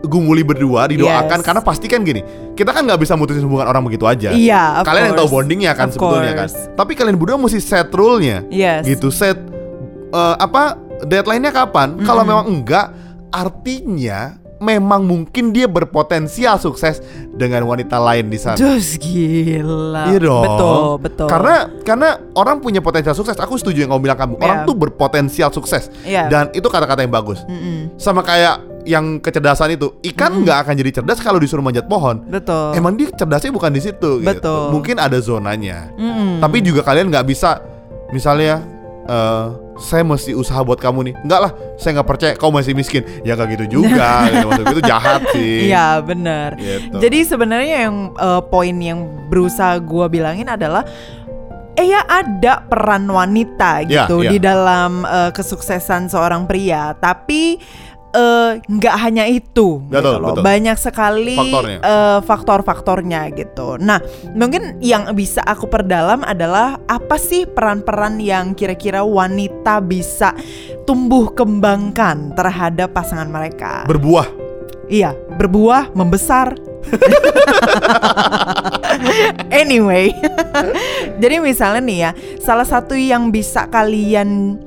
gumuli 0.01 0.41
berdua 0.41 0.89
didoakan 0.89 1.37
Yes. 1.37 1.45
karena 1.45 1.61
pasti 1.61 1.85
kan 1.85 2.01
gini 2.01 2.25
kita 2.57 2.73
kan 2.73 2.83
nggak 2.83 2.97
bisa 2.99 3.13
mutusin 3.15 3.45
hubungan 3.45 3.69
orang 3.69 3.85
begitu 3.85 4.09
aja 4.09 4.33
Iya, 4.33 4.81
of 4.81 4.89
kalian 4.89 5.05
yang 5.07 5.15
tahu 5.15 5.29
course. 5.29 5.37
bondingnya 5.37 5.73
kan 5.75 5.87
Of 5.87 5.95
sebetulnya 5.95 6.33
kan 6.35 6.49
course. 6.49 6.73
tapi 6.73 6.93
kalian 6.95 7.15
berdua 7.15 7.37
mesti 7.37 7.61
set 7.61 7.93
rule-nya 7.93 8.41
Yes. 8.49 8.89
gitu 8.89 9.13
set 9.13 9.37
eh, 10.09 10.37
apa 10.41 10.81
deadline-nya 11.05 11.53
kapan 11.53 12.01
kalau 12.01 12.25
memang 12.25 12.49
enggak 12.49 12.89
artinya 13.31 14.40
memang 14.61 15.03
mungkin 15.03 15.51
dia 15.51 15.65
berpotensial 15.65 16.57
sukses 16.57 17.01
dengan 17.33 17.65
wanita 17.65 17.97
lain 17.97 18.29
di 18.29 18.37
sana 18.37 18.55
Terus 18.55 19.01
gila. 19.01 20.05
Iya 20.07 20.19
dong. 20.21 20.45
Betul, 20.45 20.79
betul. 21.01 21.27
Karena 21.27 21.57
karena 21.81 22.09
orang 22.35 22.61
punya 22.61 22.79
potensial 22.79 23.13
sukses. 23.13 23.35
Aku 23.35 23.57
setuju 23.57 23.83
yang 23.83 23.91
kamu 23.91 24.03
bilang 24.05 24.19
kamu. 24.19 24.35
Orang 24.37 24.59
Iya. 24.63 24.69
tuh 24.69 24.77
berpotensial 24.77 25.51
sukses. 25.51 25.89
Iya. 26.03 26.29
Dan 26.29 26.45
itu 26.53 26.69
kata-kata 26.69 27.01
yang 27.01 27.11
bagus. 27.11 27.41
Mm-mm. 27.45 27.97
Sama 27.97 28.21
kayak 28.21 28.61
yang 28.85 29.17
kecerdasan 29.17 29.73
itu. 29.73 29.97
Ikan 30.03 30.41
nggak 30.41 30.69
akan 30.69 30.75
jadi 30.77 30.91
cerdas 30.95 31.19
kalau 31.19 31.41
disuruh 31.41 31.61
manjat 31.61 31.85
pohon. 31.85 32.21
betul. 32.23 32.73
Emang 32.73 32.95
dia 32.95 33.09
cerdasnya 33.11 33.51
bukan 33.51 33.73
di 33.73 33.81
situ. 33.81 34.21
gitu. 34.21 34.29
Betul. 34.29 34.65
Mungkin 34.71 34.97
ada 34.97 35.17
zonanya. 35.19 35.89
Mm-mm. 35.97 36.39
Tapi 36.39 36.61
juga 36.61 36.81
kalian 36.81 37.09
nggak 37.09 37.25
bisa, 37.25 37.65
misalnya. 38.09 38.61
eh, 39.01 39.47
saya 39.81 40.05
mesti 40.05 40.37
usaha 40.37 40.61
buat 40.61 40.77
kamu 40.77 41.09
nih 41.09 41.15
Enggak 41.25 41.41
lah, 41.41 41.53
saya 41.75 41.97
nggak 41.97 42.09
percaya 42.09 42.33
kau 42.37 42.53
masih 42.53 42.77
miskin 42.77 43.01
Ya 43.25 43.33
nggak 43.33 43.49
gitu 43.57 43.81
juga 43.81 44.23
gitu. 44.29 44.47
Maksud 44.47 44.65
gue 44.69 44.75
itu 44.77 44.83
jahat 44.85 45.21
sih 45.33 45.57
Iya 45.67 46.05
benar. 46.05 46.51
Gitu. 46.55 47.01
Jadi 47.01 47.19
sebenarnya 47.25 47.77
yang 47.89 47.97
eh, 48.13 48.43
poin 48.47 48.77
yang 48.77 49.01
berusaha 49.27 49.81
gua 49.81 50.07
bilangin 50.07 50.47
adalah 50.47 50.85
Eh 51.73 51.87
ya 51.87 52.05
ada 52.05 52.61
peran 52.61 53.09
wanita 53.09 53.87
Ya, 53.89 54.05
gitu 54.05 54.21
ya. 54.21 54.31
di 54.31 54.39
dalam 54.39 55.01
eh, 55.03 55.31
kesuksesan 55.33 56.13
seorang 56.13 56.45
pria, 56.45 56.93
tapi 56.95 57.57
eh, 58.11 58.59
nggak 58.61 58.97
hanya 59.01 59.25
itu, 59.25 59.79
Betul, 59.87 60.19
gitu 60.19 60.19
loh. 60.19 60.29
betul. 60.35 60.43
banyak 60.43 60.77
sekali 60.77 61.39
Faktornya. 61.39 61.79
eh, 61.81 62.19
faktor-faktornya 62.21 63.21
gitu. 63.33 63.79
Nah 63.79 63.99
mungkin 64.33 64.79
yang 64.79 65.11
bisa 65.13 65.41
aku 65.43 65.67
perdalam 65.67 66.23
adalah 66.23 66.79
apa 66.85 67.17
sih 67.17 67.47
peran-peran 67.47 68.19
yang 68.19 68.53
kira-kira 68.53 69.01
wanita 69.01 69.79
bisa 69.81 70.35
tumbuh 70.85 71.31
kembangkan 71.31 72.35
terhadap 72.35 72.91
pasangan 72.91 73.31
mereka? 73.31 73.87
Berbuah 73.87 74.27
Iya, 74.91 75.15
berbuah, 75.39 75.95
membesar. 75.95 76.59
anyway, 79.55 80.11
jadi 81.23 81.39
misalnya 81.39 81.83
nih 81.83 81.99
ya, 82.01 82.11
salah 82.43 82.67
satu 82.67 82.99
yang 82.99 83.31
bisa 83.31 83.71
kalian 83.71 84.59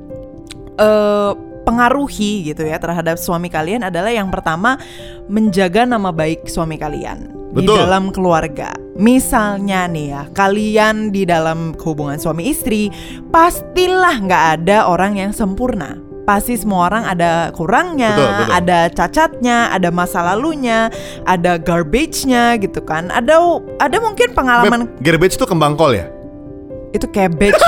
eh 0.74 1.32
pengaruhi 1.64 2.52
gitu 2.52 2.62
ya 2.68 2.76
terhadap 2.78 3.16
suami 3.16 3.48
kalian 3.48 3.88
adalah 3.88 4.12
yang 4.12 4.28
pertama 4.28 4.76
menjaga 5.26 5.88
nama 5.88 6.12
baik 6.12 6.46
suami 6.46 6.76
kalian 6.76 7.44
di 7.54 7.64
Betul. 7.64 7.76
dalam 7.86 8.10
keluarga. 8.10 8.74
Misalnya 8.94 9.86
nih 9.86 10.06
ya, 10.10 10.22
kalian 10.34 11.10
di 11.10 11.26
dalam 11.26 11.74
hubungan 11.78 12.18
suami 12.18 12.50
istri 12.50 12.90
pastilah 13.30 14.22
nggak 14.22 14.44
ada 14.60 14.86
orang 14.90 15.18
yang 15.18 15.30
sempurna. 15.30 15.98
Pasti 16.24 16.56
semua 16.56 16.88
orang 16.88 17.04
ada 17.04 17.52
kurangnya, 17.52 18.16
Betul, 18.16 18.30
betul. 18.32 18.54
ada 18.56 18.78
cacatnya, 18.88 19.58
ada 19.68 19.92
masa 19.92 20.24
lalunya, 20.24 20.88
ada 21.28 21.60
garbage-nya 21.60 22.56
gitu 22.64 22.80
kan. 22.80 23.12
Ada 23.12 23.36
ada 23.76 23.96
mungkin 24.00 24.32
pengalaman 24.32 24.88
Beb, 24.88 25.04
garbage 25.04 25.36
tuh 25.36 25.44
kembang 25.44 25.76
kol 25.76 25.92
ya? 25.92 26.08
Itu 26.94 27.06
cabbage 27.10 27.58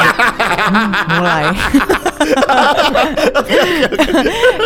Hmm, 0.67 0.89
mulai 1.19 1.45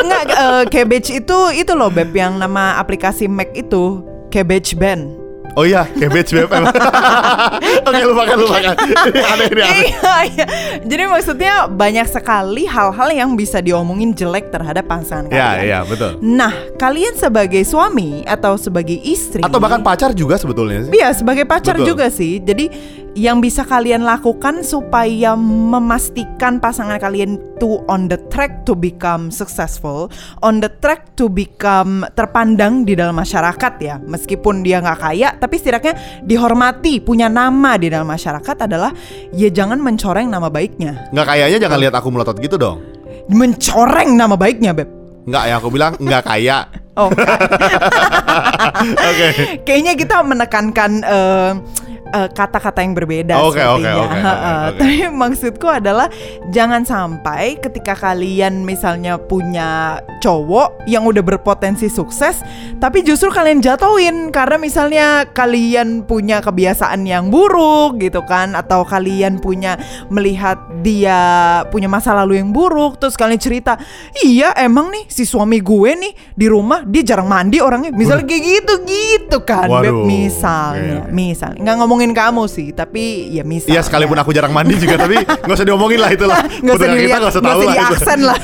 Enggak 0.01 0.23
eh, 0.29 0.63
cabbage 0.71 1.11
itu 1.13 1.39
itu 1.53 1.73
loh 1.73 1.89
beb 1.89 2.13
yang 2.13 2.37
nama 2.37 2.77
aplikasi 2.79 3.27
Mac 3.27 3.51
itu 3.53 4.05
cabbage 4.29 4.77
band 4.77 5.21
Oh 5.59 5.67
iya, 5.67 5.83
cabbage 5.99 6.31
beb. 6.31 6.47
Oke, 7.91 8.03
lupakan, 8.07 8.37
lupakan. 8.39 8.75
Aneh, 9.35 9.47
ini 9.51 9.59
aneh. 9.59 9.83
Iya, 9.83 10.15
iya. 10.31 10.47
Jadi 10.87 11.03
maksudnya 11.11 11.67
banyak 11.67 12.07
sekali 12.07 12.71
hal-hal 12.71 13.11
yang 13.11 13.35
bisa 13.35 13.59
diomongin 13.59 14.15
jelek 14.15 14.55
terhadap 14.55 14.87
pasangan 14.87 15.27
Iya, 15.27 15.43
kalian. 15.59 15.67
iya, 15.67 15.79
betul. 15.83 16.11
Nah, 16.23 16.55
kalian 16.79 17.19
sebagai 17.19 17.67
suami 17.67 18.23
atau 18.31 18.55
sebagai 18.55 18.95
istri 19.03 19.43
Atau 19.43 19.59
bahkan 19.59 19.83
pacar 19.83 20.15
juga 20.15 20.39
sebetulnya 20.39 20.87
sih. 20.87 20.95
Iya 20.95 21.19
sebagai 21.19 21.43
pacar 21.43 21.75
Betul. 21.83 21.99
juga 21.99 22.07
sih. 22.15 22.39
Jadi 22.39 22.71
yang 23.19 23.43
bisa 23.43 23.67
kalian 23.67 24.07
lakukan 24.07 24.63
supaya 24.63 25.35
memastikan 25.35 26.63
pasangan 26.63 27.03
kalian 27.03 27.35
tuh 27.59 27.83
on 27.91 28.07
the 28.07 28.15
track 28.31 28.63
to 28.63 28.79
become 28.79 29.35
successful, 29.35 30.07
on 30.47 30.63
the 30.63 30.71
track 30.79 31.19
to 31.19 31.27
become 31.27 32.07
terpandang 32.15 32.87
di 32.87 32.95
dalam 32.95 33.19
masyarakat 33.19 33.73
ya. 33.83 33.99
Meskipun 33.99 34.63
dia 34.63 34.79
nggak 34.79 35.01
kaya, 35.03 35.35
tapi 35.35 35.59
setidaknya 35.59 36.23
dihormati, 36.23 37.03
punya 37.03 37.27
nama 37.27 37.75
di 37.75 37.91
dalam 37.91 38.07
masyarakat 38.07 38.71
adalah 38.71 38.95
ya 39.35 39.51
jangan 39.51 39.83
mencoreng 39.83 40.31
nama 40.31 40.47
baiknya. 40.47 41.11
Nggak 41.11 41.27
kayaknya 41.27 41.59
jangan 41.67 41.79
lihat 41.83 41.95
aku 41.99 42.09
melotot 42.15 42.39
gitu 42.39 42.55
dong. 42.55 42.79
Mencoreng 43.31 44.15
nama 44.15 44.39
baiknya, 44.39 44.75
beb. 44.75 44.87
Nggak 45.27 45.45
ya, 45.51 45.55
aku 45.59 45.69
bilang 45.71 45.93
nggak 45.99 46.25
kaya. 46.25 46.67
Oh, 46.99 47.07
Oke. 49.09 49.27
kayaknya 49.63 49.95
kita 49.95 50.27
menekankan 50.27 50.91
eh, 51.07 51.51
eh, 52.11 52.29
kata-kata 52.31 52.83
yang 52.83 52.95
berbeda 52.95 53.39
Oke, 53.41 53.59
oke, 53.59 53.81
sepertinya. 53.81 53.95
oke, 53.97 54.07
oke, 54.07 54.19
Ha-ha. 54.21 54.53
oke. 54.71 54.79
Tapi 54.79 54.97
maksudku 55.23 55.67
adalah 55.67 56.07
jangan 56.51 56.83
sampai 56.83 57.57
ketika 57.59 57.95
kalian 57.95 58.63
misalnya 58.63 59.17
punya 59.17 59.99
cowok 60.21 60.85
yang 60.85 61.09
udah 61.09 61.25
berpotensi 61.25 61.89
sukses, 61.89 62.45
tapi 62.77 63.01
justru 63.01 63.33
kalian 63.33 63.65
jatuhin 63.65 64.29
karena 64.29 64.57
misalnya 64.61 65.07
kalian 65.33 66.05
punya 66.05 66.45
kebiasaan 66.45 67.09
yang 67.09 67.33
buruk 67.33 67.97
gitu 67.99 68.21
kan, 68.29 68.53
atau 68.53 68.85
kalian 68.85 69.41
punya 69.41 69.81
melihat 70.13 70.61
dia 70.85 71.21
punya 71.73 71.89
masa 71.89 72.13
lalu 72.13 72.37
yang 72.37 72.53
buruk, 72.53 73.01
terus 73.01 73.17
kalian 73.17 73.41
cerita, 73.41 73.81
iya 74.21 74.53
emang 74.61 74.93
nih 74.93 75.09
si 75.09 75.25
suami 75.25 75.61
gue 75.65 75.91
nih 75.97 76.13
di 76.37 76.47
rumah 76.49 76.85
dia 76.85 77.01
jarang 77.01 77.29
mandi 77.29 77.63
orangnya, 77.63 77.89
misalnya 77.93 78.29
kayak 78.29 78.45
gitu 78.45 78.75
gitu 78.85 79.39
kan, 79.41 79.69
Beb. 79.69 79.89
Waduh, 79.89 80.05
misalnya, 80.05 81.01
oke. 81.09 81.13
misalnya 81.13 81.71
nggak 81.81 81.91
ngomongin 82.01 82.17
kamu 82.17 82.49
sih, 82.49 82.73
tapi 82.73 83.29
ya 83.29 83.45
misalnya. 83.45 83.77
Iya, 83.77 83.83
sekalipun 83.85 84.17
aku 84.17 84.33
jarang 84.33 84.57
mandi 84.57 84.81
juga, 84.81 84.97
tapi 84.97 85.21
nggak 85.45 85.53
usah 85.53 85.69
diomongin 85.69 86.01
lah 86.01 86.09
itulah. 86.09 86.41
nggak 86.49 86.77
usah 86.81 86.89
dilihat, 86.89 87.19
nggak 87.21 87.35
usah 87.37 87.45
tahu 87.45 87.61
lah 87.61 87.61
itu. 87.61 87.77
diaksen 87.77 88.21
lah. 88.25 88.39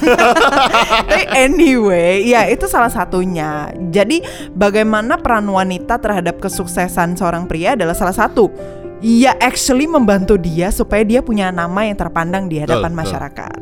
Tapi 1.08 1.22
anyway, 1.32 2.28
ya 2.28 2.44
itu 2.52 2.68
salah 2.68 2.92
satunya. 2.92 3.72
Jadi 3.88 4.20
bagaimana 4.52 5.16
peran 5.16 5.48
wanita 5.48 5.96
terhadap 5.96 6.36
kesuksesan 6.36 7.16
seorang 7.16 7.48
pria 7.48 7.72
adalah 7.72 7.96
salah 7.96 8.12
satu. 8.12 8.52
Ya 9.00 9.32
actually 9.40 9.88
membantu 9.88 10.36
dia 10.36 10.68
supaya 10.68 11.00
dia 11.00 11.24
punya 11.24 11.48
nama 11.48 11.88
yang 11.88 11.96
terpandang 11.96 12.52
di 12.52 12.60
hadapan 12.60 12.92
betul. 12.92 13.00
masyarakat. 13.08 13.58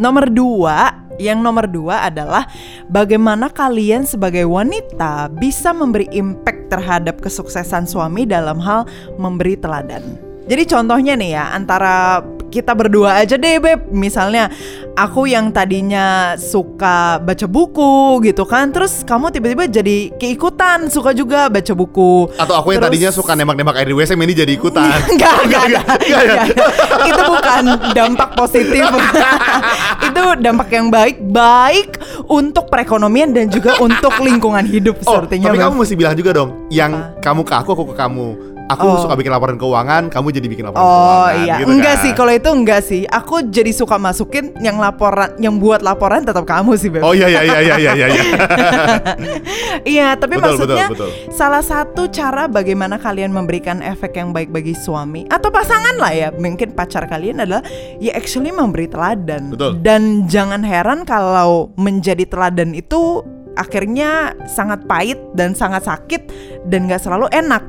Nomor 0.00 0.32
dua, 0.32 1.05
yang 1.16 1.40
nomor 1.40 1.68
dua 1.68 2.08
adalah 2.08 2.44
bagaimana 2.92 3.48
kalian 3.50 4.04
sebagai 4.04 4.44
wanita 4.44 5.32
bisa 5.36 5.72
memberi 5.72 6.08
impact 6.12 6.68
terhadap 6.70 7.20
kesuksesan 7.22 7.88
suami 7.88 8.28
dalam 8.28 8.60
hal 8.60 8.84
memberi 9.16 9.56
teladan. 9.56 10.02
Jadi 10.46 10.62
contohnya 10.70 11.18
nih 11.18 11.30
ya 11.34 11.50
antara 11.50 12.22
kita 12.46 12.72
berdua 12.72 13.18
aja 13.18 13.34
deh 13.34 13.58
beb 13.58 13.90
misalnya 13.90 14.48
aku 14.94 15.26
yang 15.26 15.50
tadinya 15.50 16.06
suka 16.36 17.18
baca 17.18 17.44
buku 17.44 17.94
gitu 18.22 18.42
kan 18.42 18.70
terus 18.70 19.02
kamu 19.02 19.28
tiba-tiba 19.28 19.64
jadi 19.66 20.10
keikutan 20.14 20.86
suka 20.86 21.10
juga 21.10 21.46
baca 21.46 21.72
buku 21.72 22.28
Atau 22.36 22.54
aku 22.54 22.72
yang 22.72 22.80
Terus- 22.80 22.92
tadinya 22.92 23.10
suka 23.10 23.32
nembak-nembak 23.32 23.76
air 23.76 23.88
di 23.88 23.94
WC, 23.94 24.14
Mandy 24.14 24.34
jadi 24.34 24.52
ikutan. 24.52 24.88
Enggak, 25.12 25.36
enggak, 25.42 25.62
enggak, 25.66 25.84
enggak, 25.98 26.22
enggak. 26.22 26.46
Itu 27.04 27.22
bukan 27.24 27.64
dampak 27.92 28.30
positif. 28.34 28.84
itu 30.06 30.22
dampak 30.38 30.68
yang 30.70 30.86
baik, 30.88 31.16
baik 31.22 31.90
untuk 32.26 32.68
perekonomian 32.68 33.32
dan 33.32 33.46
juga 33.48 33.76
untuk 33.78 34.12
lingkungan 34.18 34.64
hidup 34.64 34.96
Oh, 35.02 35.18
sepertinya. 35.18 35.50
tapi 35.50 35.58
Beb. 35.58 35.64
kamu 35.66 35.74
mesti 35.76 35.94
bilang 35.94 36.14
juga 36.14 36.30
dong, 36.32 36.50
yang 36.68 36.92
Apa? 36.92 37.20
kamu 37.22 37.40
ke 37.42 37.54
aku, 37.54 37.70
aku 37.72 37.84
ke 37.90 37.94
kamu. 37.96 38.28
Aku 38.66 38.82
Oh. 38.82 38.98
suka 38.98 39.14
bikin 39.14 39.30
laporan 39.30 39.54
keuangan, 39.54 40.10
kamu 40.10 40.26
jadi 40.34 40.46
bikin 40.50 40.64
laporan 40.66 40.82
Oh 40.82 40.90
keuangan. 40.90 41.38
iya, 41.38 41.54
gitu 41.62 41.70
enggak 41.70 41.94
kan. 41.94 42.02
sih 42.02 42.12
kalau 42.18 42.32
itu 42.34 42.50
enggak 42.50 42.80
sih. 42.82 43.02
Aku 43.06 43.34
jadi 43.46 43.70
suka 43.70 43.94
masukin 43.94 44.50
yang 44.58 44.82
laporan, 44.82 45.38
yang 45.38 45.54
buat 45.56 45.86
laporan 45.86 46.26
tetap 46.26 46.42
kamu 46.42 46.74
sih, 46.74 46.90
Beb. 46.90 47.06
Oh 47.06 47.14
iya 47.14 47.30
iya 47.30 47.42
iya 47.46 47.58
iya 47.62 47.76
iya 47.78 47.92
iya. 47.94 48.06
iya. 48.10 48.22
Iya, 49.86 50.18
tapi 50.18 50.34
Betul, 50.34 50.58
maksudnya 50.58 50.86
betul, 50.90 51.10
salah 51.30 51.62
satu 51.62 52.10
cara 52.10 52.50
bagaimana 52.50 52.98
kalian 52.98 53.30
memberikan 53.30 53.78
efek 53.78 54.18
yang 54.18 54.34
baik 54.34 54.50
bagi 54.50 54.74
suami 54.74 55.22
atau 55.30 55.46
pasangan 55.46 55.94
lah 55.94 56.10
ya, 56.10 56.28
mungkin 56.34 56.74
pacar 56.74 57.06
kalian 57.06 57.38
adalah 57.38 57.62
ya 58.02 58.10
actually 58.18 58.50
memberi 58.50 58.90
teladan. 58.90 59.54
Betul. 59.54 59.78
Dan 59.78 60.26
jangan 60.26 60.66
heran 60.66 61.06
kalau 61.06 61.70
menjadi 61.78 62.26
teladan 62.26 62.74
itu 62.74 63.22
akhirnya 63.54 64.34
sangat 64.44 64.84
pahit 64.84 65.16
dan 65.32 65.54
sangat 65.54 65.86
sakit 65.86 66.28
dan 66.66 66.90
gak 66.90 67.00
selalu 67.00 67.30
enak. 67.30 67.62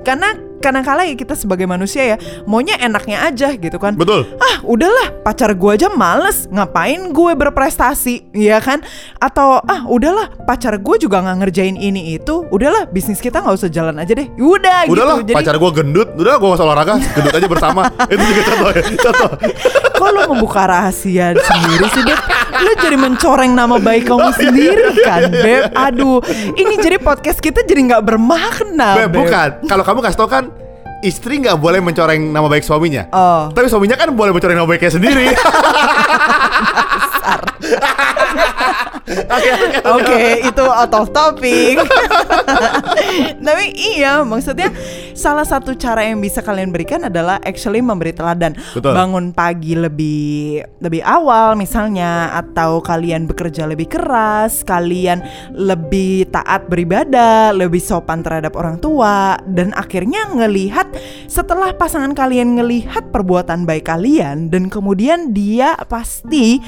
Karena 0.00 0.32
kadang-kala 0.60 1.08
ya 1.08 1.16
kita 1.16 1.32
sebagai 1.32 1.64
manusia 1.64 2.04
ya 2.04 2.16
maunya 2.44 2.76
enaknya 2.76 3.24
aja 3.24 3.56
gitu 3.56 3.80
kan. 3.80 3.96
Betul. 3.96 4.28
ah 4.36 4.60
udahlah 4.62 5.24
pacar 5.24 5.56
gue 5.56 5.70
aja 5.72 5.88
males. 5.88 6.44
Ngapain 6.52 7.10
gue 7.16 7.32
berprestasi 7.32 8.28
ya 8.36 8.60
kan? 8.60 8.84
Atau 9.16 9.64
ah 9.64 9.88
udahlah 9.88 10.28
pacar 10.44 10.76
gue 10.76 10.96
juga 11.00 11.24
nggak 11.24 11.36
ngerjain 11.44 11.76
ini 11.80 12.14
itu. 12.20 12.44
Udahlah 12.52 12.86
bisnis 12.92 13.18
kita 13.24 13.40
nggak 13.40 13.56
usah 13.56 13.72
jalan 13.72 13.96
aja 13.96 14.12
deh. 14.12 14.28
Udah 14.36 14.84
Udahlah, 14.86 15.24
gitu 15.24 15.32
jadi 15.32 15.36
pacar 15.40 15.56
gue 15.56 15.70
gendut, 15.72 16.08
udah 16.16 16.34
gue 16.36 16.48
gak 16.48 16.58
usah 16.60 16.66
olahraga, 16.68 16.94
gendut 17.16 17.34
aja 17.34 17.48
bersama. 17.48 17.82
Itu 18.12 18.22
juga 18.22 18.42
contoh 18.44 18.70
ya, 18.76 18.82
contoh. 19.00 19.30
kok 20.00 20.08
lo 20.16 20.20
membuka 20.32 20.62
rahasia 20.64 21.36
sendiri 21.36 21.86
sih 21.92 22.02
beb 22.04 22.20
lo 22.60 22.72
jadi 22.76 22.96
mencoreng 23.00 23.52
nama 23.56 23.76
baik 23.80 24.06
kamu 24.06 24.28
sendiri 24.36 24.84
kan 25.02 25.32
beb 25.32 25.72
aduh 25.72 26.20
ini 26.54 26.76
jadi 26.78 27.00
podcast 27.00 27.40
kita 27.40 27.64
jadi 27.64 27.80
nggak 27.96 28.02
bermakna 28.04 28.90
Beb, 29.00 29.10
bukan. 29.16 29.48
Kalau 29.64 29.84
kamu 29.86 29.98
kasih 30.04 30.18
tau 30.18 30.28
kan, 30.28 30.44
istri 31.00 31.40
nggak 31.40 31.56
boleh 31.56 31.80
mencoreng 31.80 32.20
nama 32.32 32.46
baik 32.48 32.64
suaminya. 32.64 33.08
Oh. 33.12 33.48
Tapi 33.52 33.66
suaminya 33.70 33.96
kan 33.96 34.12
boleh 34.12 34.32
mencoreng 34.34 34.56
nama 34.56 34.68
baiknya 34.68 34.92
sendiri. 34.92 35.32
Oke, 39.10 39.50
oke. 39.50 39.78
Oke, 39.90 40.22
itu 40.46 40.64
out 40.64 40.94
of 40.94 41.10
topic. 41.10 41.82
Tapi 43.46 43.66
iya, 43.74 44.22
maksudnya 44.22 44.70
salah 45.18 45.42
satu 45.42 45.74
cara 45.74 46.06
yang 46.06 46.22
bisa 46.22 46.40
kalian 46.40 46.70
berikan 46.70 47.02
adalah 47.06 47.42
actually 47.42 47.82
memberi 47.82 48.14
teladan. 48.14 48.54
Betul. 48.76 48.94
Bangun 48.94 49.34
pagi 49.34 49.74
lebih 49.74 50.62
lebih 50.78 51.02
awal 51.02 51.58
misalnya 51.58 52.30
atau 52.38 52.78
kalian 52.78 53.26
bekerja 53.26 53.66
lebih 53.66 53.90
keras, 53.90 54.62
kalian 54.62 55.22
lebih 55.54 56.30
taat 56.30 56.70
beribadah, 56.70 57.50
lebih 57.50 57.82
sopan 57.82 58.22
terhadap 58.22 58.54
orang 58.54 58.78
tua 58.78 59.40
dan 59.50 59.74
akhirnya 59.74 60.30
ngelihat 60.30 60.86
setelah 61.26 61.74
pasangan 61.74 62.14
kalian 62.14 62.58
ngelihat 62.58 63.10
perbuatan 63.10 63.66
baik 63.66 63.90
kalian 63.90 64.48
dan 64.52 64.70
kemudian 64.70 65.34
dia 65.34 65.74
pasti 65.90 66.62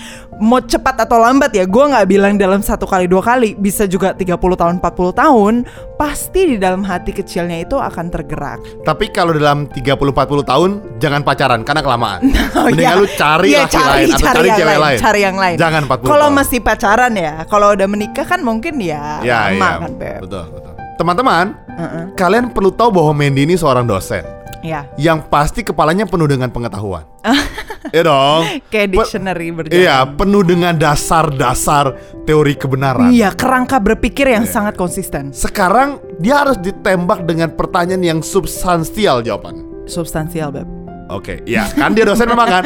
mau 0.53 0.61
cepat 0.61 1.09
atau 1.09 1.17
lambat 1.17 1.57
ya 1.57 1.65
gue 1.65 1.85
nggak 1.89 2.05
bilang 2.13 2.37
dalam 2.37 2.61
satu 2.61 2.85
kali 2.85 3.09
dua 3.09 3.25
kali 3.25 3.57
bisa 3.57 3.89
juga 3.89 4.13
30 4.13 4.37
tahun 4.37 4.85
40 4.85 5.17
tahun 5.17 5.55
pasti 5.97 6.41
di 6.45 6.57
dalam 6.61 6.85
hati 6.85 7.09
kecilnya 7.09 7.65
itu 7.65 7.81
akan 7.81 8.13
tergerak 8.13 8.61
Tapi 8.85 9.09
kalau 9.09 9.33
dalam 9.33 9.65
30-40 9.73 10.13
tahun 10.45 10.71
jangan 11.01 11.25
pacaran 11.25 11.65
karena 11.65 11.81
kelamaan. 11.81 12.21
Oh, 12.53 12.69
Mendingan 12.69 12.85
iya. 12.85 13.01
lu 13.01 13.09
cari 13.17 13.49
Iya, 13.49 13.65
laki 13.65 13.81
lain 13.81 14.09
atau 14.13 14.27
cari, 14.29 14.49
yang 14.53 14.59
cewek 14.61 14.77
lain. 14.77 14.99
Cari 15.01 15.21
yang 15.25 15.37
lain. 15.41 15.57
Jangan 15.57 15.83
40 15.89 16.05
Kalau 16.13 16.29
masih 16.29 16.59
pacaran 16.61 17.13
ya, 17.17 17.35
kalau 17.49 17.69
udah 17.73 17.89
menikah 17.89 18.27
kan 18.29 18.41
mungkin 18.45 18.75
ya, 18.77 19.25
Ya, 19.25 19.49
lama 19.49 19.57
iya. 19.57 19.71
kan, 19.81 19.93
Beb. 19.97 20.21
Betul, 20.29 20.45
betul. 20.53 20.73
Teman-teman, 21.01 21.45
Heeh. 21.73 22.05
kalian 22.13 22.53
perlu 22.53 22.69
tahu 22.69 22.93
bahwa 22.93 23.13
Mandy 23.17 23.49
ini 23.49 23.57
seorang 23.57 23.89
dosen 23.89 24.21
Ya. 24.63 24.87
yang 24.95 25.27
pasti 25.27 25.61
kepalanya 25.61 26.07
penuh 26.07 26.27
dengan 26.27 26.49
pengetahuan. 26.49 27.03
Iya 27.93 28.09
dong. 28.09 28.43
Kayak 28.71 28.89
Pe- 28.89 28.95
dictionary 28.95 29.49
berjalan. 29.53 29.77
Iya, 29.77 29.97
penuh 30.17 30.41
dengan 30.41 30.73
dasar-dasar 30.73 31.93
teori 32.25 32.55
kebenaran. 32.57 33.13
Iya, 33.13 33.35
kerangka 33.35 33.83
berpikir 33.83 34.33
yang 34.33 34.49
sangat 34.49 34.79
konsisten. 34.79 35.29
Sekarang 35.35 36.01
dia 36.17 36.41
harus 36.41 36.57
ditembak 36.57 37.27
dengan 37.27 37.53
pertanyaan 37.53 38.01
yang 38.01 38.21
substansial 38.25 39.21
jawabannya. 39.21 39.85
Substansial, 39.85 40.55
Beb. 40.55 40.65
Oke, 41.11 41.45
ya 41.45 41.69
kan 41.69 41.93
dia 41.93 42.07
dosen 42.07 42.25
memang 42.25 42.49
kan? 42.49 42.63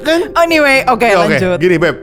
Kan? 0.00 0.32
Anyway, 0.46 0.86
oke 0.86 1.04
Ya, 1.04 1.18
Oke, 1.18 1.36
lanjut. 1.36 1.58
gini 1.60 1.76
Beb. 1.76 1.96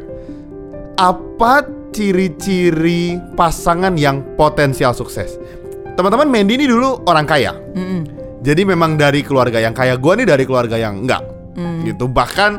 Apa 0.93 1.65
ciri-ciri 1.89 3.17
pasangan 3.33 3.95
yang 3.95 4.21
potensial 4.35 4.91
sukses? 4.91 5.39
Teman-teman, 5.95 6.29
Mandy 6.29 6.61
ini 6.61 6.65
dulu 6.67 7.01
orang 7.05 7.25
kaya. 7.25 7.55
Mm-mm. 7.73 8.05
Jadi 8.41 8.61
memang 8.63 8.95
dari 8.95 9.25
keluarga 9.25 9.57
yang 9.57 9.73
kaya 9.73 9.97
Gua 9.97 10.13
nih 10.13 10.27
dari 10.29 10.43
keluarga 10.45 10.77
yang 10.77 11.03
enggak. 11.05 11.23
Mm. 11.57 11.89
Gitu. 11.89 12.05
Bahkan 12.05 12.51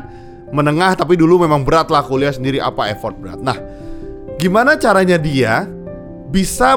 menengah 0.50 0.96
tapi 0.96 1.14
dulu 1.14 1.44
memang 1.44 1.62
berat 1.62 1.92
lah 1.92 2.00
kuliah 2.02 2.32
sendiri 2.32 2.58
apa 2.58 2.88
effort 2.90 3.14
berat. 3.20 3.38
Nah 3.38 3.56
gimana 4.40 4.80
caranya 4.80 5.20
dia 5.20 5.68
bisa 6.32 6.76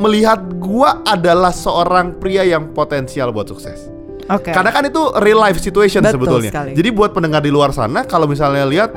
melihat 0.00 0.40
gua 0.56 1.04
adalah 1.04 1.52
seorang 1.52 2.16
pria 2.16 2.42
yang 2.46 2.72
potensial 2.72 3.30
buat 3.30 3.46
sukses? 3.50 3.92
Oke. 4.30 4.54
Karena 4.54 4.70
kan 4.70 4.86
itu 4.86 5.02
real 5.20 5.42
life 5.42 5.58
situation 5.58 6.00
Betul 6.06 6.16
sebetulnya. 6.22 6.50
sekali. 6.54 6.72
Jadi 6.78 6.88
buat 6.94 7.10
pendengar 7.10 7.42
di 7.42 7.50
luar 7.50 7.74
sana 7.74 8.06
kalau 8.06 8.30
misalnya 8.30 8.64
lihat 8.64 8.90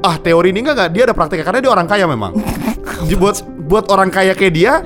Ah 0.00 0.16
teori 0.16 0.48
ini 0.48 0.64
enggak, 0.64 0.76
enggak 0.76 0.90
dia 0.96 1.02
ada 1.04 1.14
prakteknya. 1.14 1.44
Karena 1.44 1.60
dia 1.60 1.70
orang 1.72 1.86
kaya 1.88 2.04
memang. 2.08 2.32
Jadi 3.04 3.16
buat 3.20 3.36
buat 3.70 3.86
orang 3.86 4.10
kaya 4.10 4.34
kayak 4.34 4.52
dia 4.52 4.82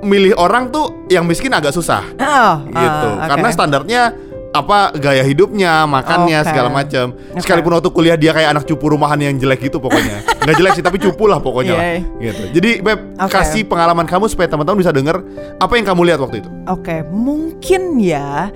milih 0.00 0.38
orang 0.38 0.70
tuh 0.70 1.04
yang 1.10 1.26
miskin 1.26 1.50
agak 1.50 1.74
susah 1.74 2.06
Oh, 2.16 2.54
gitu 2.64 3.08
ah, 3.10 3.18
oke. 3.18 3.28
karena 3.28 3.48
standarnya 3.50 4.02
apa 4.50 4.90
gaya 4.98 5.22
hidupnya 5.22 5.86
makannya 5.86 6.42
Oke. 6.42 6.48
segala 6.50 6.68
macam 6.68 7.14
Oke. 7.14 7.38
sekalipun 7.38 7.70
waktu 7.70 7.90
kuliah 7.90 8.18
dia 8.18 8.30
kayak 8.30 8.50
anak 8.50 8.64
cupu 8.66 8.90
rumahan 8.90 9.14
yang 9.20 9.38
jelek 9.38 9.62
gitu 9.62 9.78
pokoknya 9.78 10.26
nggak 10.42 10.56
jelek 10.56 10.72
sih 10.74 10.82
tapi 10.82 10.98
cupu 10.98 11.30
lah 11.30 11.38
pokoknya 11.38 11.74
lah. 11.74 11.84
Iya. 11.86 12.00
gitu 12.18 12.42
jadi 12.58 12.70
beb 12.82 12.98
Oke. 13.14 13.30
kasih 13.30 13.62
pengalaman 13.62 14.06
kamu 14.06 14.26
supaya 14.26 14.50
teman-teman 14.50 14.82
bisa 14.82 14.90
denger 14.90 15.22
apa 15.54 15.72
yang 15.74 15.86
kamu 15.86 16.02
lihat 16.06 16.18
waktu 16.18 16.42
itu 16.42 16.50
Oke, 16.66 17.02
mungkin 17.06 17.98
ya 17.98 18.50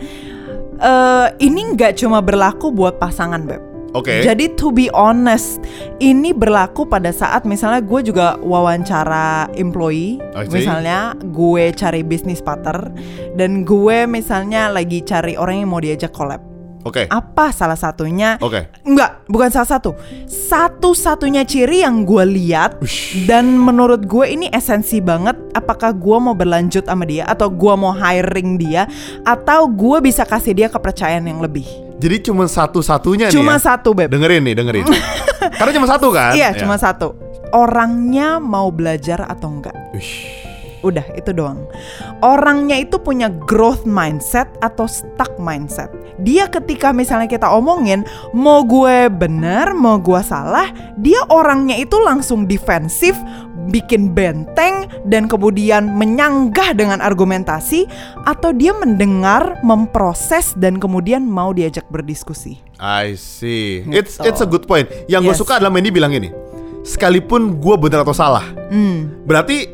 eh 0.75 1.27
ini 1.39 1.75
nggak 1.75 1.95
cuma 1.95 2.19
berlaku 2.19 2.75
buat 2.75 2.99
pasangan, 2.99 3.47
Beb. 3.47 3.63
Oke 3.95 4.27
Jadi 4.27 4.59
to 4.59 4.75
be 4.75 4.91
honest, 4.91 5.63
ini 5.99 6.35
berlaku 6.35 6.83
pada 6.85 7.15
saat 7.15 7.47
misalnya 7.47 7.79
gue 7.81 8.01
juga 8.03 8.35
wawancara 8.43 9.47
employee, 9.55 10.19
misalnya 10.51 11.15
gue 11.23 11.71
cari 11.73 12.03
bisnis 12.03 12.43
partner 12.43 12.91
dan 13.35 13.63
gue 13.63 14.05
misalnya 14.05 14.69
lagi 14.69 15.01
cari 15.01 15.39
orang 15.39 15.63
yang 15.63 15.71
mau 15.71 15.79
diajak 15.79 16.11
collab. 16.11 16.43
oke 16.85 17.09
Apa 17.09 17.49
salah 17.55 17.79
satunya? 17.79 18.37
oke 18.43 18.85
Enggak, 18.85 19.25
bukan 19.31 19.49
salah 19.49 19.71
satu. 19.79 19.97
Satu-satunya 20.29 21.47
ciri 21.49 21.81
yang 21.81 22.05
gue 22.05 22.25
lihat 22.29 22.83
Ush. 22.85 23.25
dan 23.25 23.57
menurut 23.57 24.05
gue 24.05 24.27
ini 24.29 24.53
esensi 24.53 25.01
banget. 25.01 25.39
Apakah 25.57 25.95
gue 25.97 26.19
mau 26.21 26.37
berlanjut 26.37 26.85
sama 26.85 27.07
dia 27.09 27.25
atau 27.25 27.49
gue 27.49 27.75
mau 27.79 27.95
hiring 27.95 28.61
dia 28.61 28.85
atau 29.25 29.65
gue 29.71 29.99
bisa 30.05 30.27
kasih 30.29 30.53
dia 30.53 30.69
kepercayaan 30.69 31.25
yang 31.25 31.41
lebih. 31.41 31.84
Jadi 31.97 32.17
cuma 32.21 32.45
satu-satunya 32.45 33.31
nih 33.31 33.35
Cuma 33.35 33.57
ya. 33.57 33.63
satu 33.65 33.93
beb. 33.93 34.09
dengerin 34.09 34.43
nih 34.43 34.55
dengerin 34.55 34.85
karena 35.59 35.73
cuma 35.73 35.87
satu 35.87 36.09
kan 36.11 36.33
Iya, 36.33 36.53
Ya. 36.53 36.61
cuma 36.61 36.77
satu. 36.77 37.15
Orangnya 37.51 38.37
mau 38.39 38.69
belajar 38.69 39.25
atau 39.25 39.49
enggak? 39.49 39.73
Ush. 39.95 40.44
Udah, 40.85 41.03
itu 41.17 41.33
doang. 41.33 41.65
Orangnya 42.21 42.77
itu 42.77 43.01
punya 43.01 43.33
growth 43.33 43.89
mindset 43.89 44.47
atau 44.61 44.85
stuck 44.85 45.33
mindset. 45.41 45.89
Dia 46.21 46.47
ketika 46.47 46.93
misalnya 46.93 47.25
kita 47.27 47.49
omongin, 47.49 48.05
mau 48.31 48.61
gue 48.63 49.09
bener, 49.09 49.73
mau 49.73 49.97
gue 49.97 50.21
salah, 50.21 50.69
dia 51.01 51.25
orangnya 51.33 51.81
itu 51.81 51.97
langsung 51.99 52.45
defensif, 52.45 53.17
bikin 53.73 54.13
benteng, 54.13 54.85
dan 55.09 55.25
kemudian 55.25 55.89
menyanggah 55.97 56.77
dengan 56.77 57.01
argumentasi, 57.01 57.89
atau 58.29 58.53
dia 58.53 58.77
mendengar, 58.77 59.57
memproses, 59.65 60.53
dan 60.55 60.77
kemudian 60.77 61.25
mau 61.25 61.57
diajak 61.57 61.89
berdiskusi. 61.89 62.61
I 62.77 63.17
see 63.17 63.81
Gitu. 63.87 63.95
it's 63.95 64.15
it's 64.21 64.43
a 64.43 64.49
good 64.51 64.69
point 64.69 64.85
yang 65.09 65.23
gue 65.23 65.33
Yes. 65.33 65.41
suka 65.41 65.57
adalah 65.57 65.71
Mandy 65.73 65.89
bilang 65.89 66.11
ini 66.13 66.29
sekalipun 66.83 67.57
gue 67.57 67.75
benar 67.81 68.03
atau 68.05 68.13
salah 68.13 68.45
Hmm, 68.69 69.25
Berarti 69.25 69.71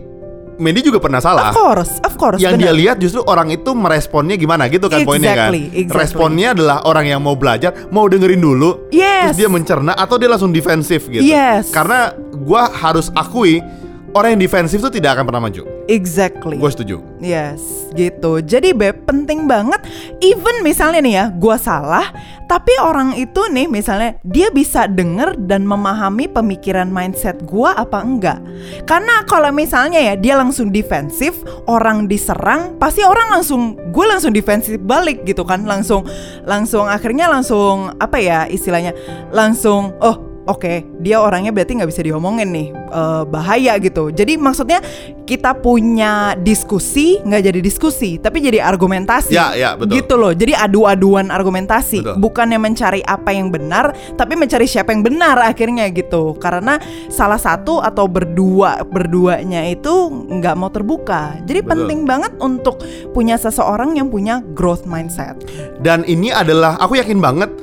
Mandy 0.61 0.85
juga 0.85 1.01
pernah 1.01 1.19
salah. 1.19 1.51
Of 1.51 1.57
course, 1.57 1.93
of 2.05 2.15
course. 2.21 2.39
yang 2.39 2.61
dia 2.61 2.71
benar. 2.71 2.77
lihat 2.77 2.97
justru 3.01 3.25
orang 3.25 3.49
itu 3.51 3.73
meresponnya 3.73 4.37
gimana 4.37 4.69
gitu 4.69 4.87
kan 4.93 5.03
poinnya 5.09 5.33
kan. 5.33 5.51
Exactly, 5.51 5.63
exactly. 5.89 5.97
Responnya 6.05 6.49
adalah 6.53 6.77
orang 6.85 7.09
yang 7.09 7.21
mau 7.25 7.35
belajar, 7.35 7.73
mau 7.89 8.05
dengerin 8.07 8.39
dulu, 8.39 8.93
Yes. 8.93 9.35
terus 9.35 9.39
dia 9.41 9.51
mencerna 9.51 9.97
atau 9.97 10.21
dia 10.21 10.29
langsung 10.29 10.53
defensif 10.53 11.09
gitu. 11.09 11.25
Yes. 11.25 11.73
Karena 11.73 12.13
gua 12.37 12.69
harus 12.69 13.09
akui 13.17 13.65
orang 14.13 14.37
yang 14.37 14.43
defensif 14.45 14.85
tuh 14.85 14.93
tidak 14.93 15.17
akan 15.17 15.25
pernah 15.27 15.43
maju. 15.49 15.80
Exactly. 15.91 16.55
Gue 16.55 16.71
setuju. 16.71 17.03
Yes, 17.19 17.91
gitu. 17.99 18.39
Jadi 18.39 18.71
beb 18.71 19.03
penting 19.11 19.51
banget. 19.51 19.83
Even 20.23 20.63
misalnya 20.63 21.03
nih 21.03 21.15
ya, 21.19 21.25
gua 21.35 21.59
salah, 21.59 22.15
tapi 22.47 22.71
orang 22.79 23.19
itu 23.19 23.43
nih 23.51 23.67
misalnya 23.67 24.15
dia 24.23 24.55
bisa 24.55 24.87
denger 24.87 25.35
dan 25.51 25.67
memahami 25.67 26.31
pemikiran 26.31 26.87
mindset 26.87 27.43
gua 27.43 27.75
apa 27.75 28.07
enggak. 28.07 28.39
Karena 28.87 29.27
kalau 29.27 29.51
misalnya 29.51 29.99
ya 29.99 30.15
dia 30.15 30.39
langsung 30.39 30.71
defensif, 30.71 31.43
orang 31.67 32.07
diserang, 32.07 32.79
pasti 32.79 33.03
orang 33.03 33.35
langsung 33.35 33.75
gue 33.91 34.07
langsung 34.07 34.31
defensif 34.31 34.79
balik 34.79 35.27
gitu 35.27 35.43
kan, 35.43 35.67
langsung 35.67 36.07
langsung 36.47 36.87
akhirnya 36.87 37.27
langsung 37.27 37.91
apa 37.99 38.17
ya 38.23 38.47
istilahnya, 38.47 38.95
langsung 39.35 39.93
oh 39.99 40.30
Oke, 40.51 40.83
dia 40.99 41.23
orangnya 41.23 41.55
berarti 41.55 41.79
nggak 41.79 41.91
bisa 41.95 42.03
diomongin 42.03 42.51
nih, 42.51 42.75
eh, 42.75 43.23
bahaya 43.31 43.79
gitu. 43.79 44.11
Jadi 44.11 44.35
maksudnya 44.35 44.83
kita 45.23 45.55
punya 45.55 46.35
diskusi 46.35 47.23
nggak 47.23 47.43
jadi 47.47 47.61
diskusi, 47.63 48.19
tapi 48.19 48.43
jadi 48.43 48.59
argumentasi. 48.59 49.31
Ya, 49.31 49.55
ya, 49.55 49.79
betul. 49.79 50.03
Gitu 50.03 50.15
loh. 50.19 50.35
Jadi 50.35 50.59
adu-aduan 50.59 51.31
argumentasi, 51.31 52.03
Betul. 52.03 52.19
bukannya 52.19 52.59
mencari 52.59 52.99
apa 53.07 53.31
yang 53.31 53.55
benar, 53.55 53.95
tapi 54.19 54.35
mencari 54.35 54.67
siapa 54.67 54.91
yang 54.91 55.07
benar 55.07 55.39
akhirnya 55.39 55.87
gitu. 55.95 56.35
Karena 56.43 56.83
salah 57.07 57.39
satu 57.39 57.79
atau 57.79 58.11
berdua 58.11 58.83
berduanya 58.83 59.71
itu 59.71 60.11
nggak 60.11 60.55
mau 60.59 60.75
terbuka. 60.75 61.39
Jadi 61.47 61.63
Betul. 61.63 61.71
penting 61.87 62.01
banget 62.11 62.35
untuk 62.43 62.83
punya 63.15 63.39
seseorang 63.39 63.95
yang 64.03 64.11
punya 64.11 64.43
growth 64.59 64.83
mindset. 64.83 65.39
Dan 65.79 66.03
ini 66.11 66.35
adalah 66.35 66.75
aku 66.83 66.99
yakin 66.99 67.23
banget 67.23 67.55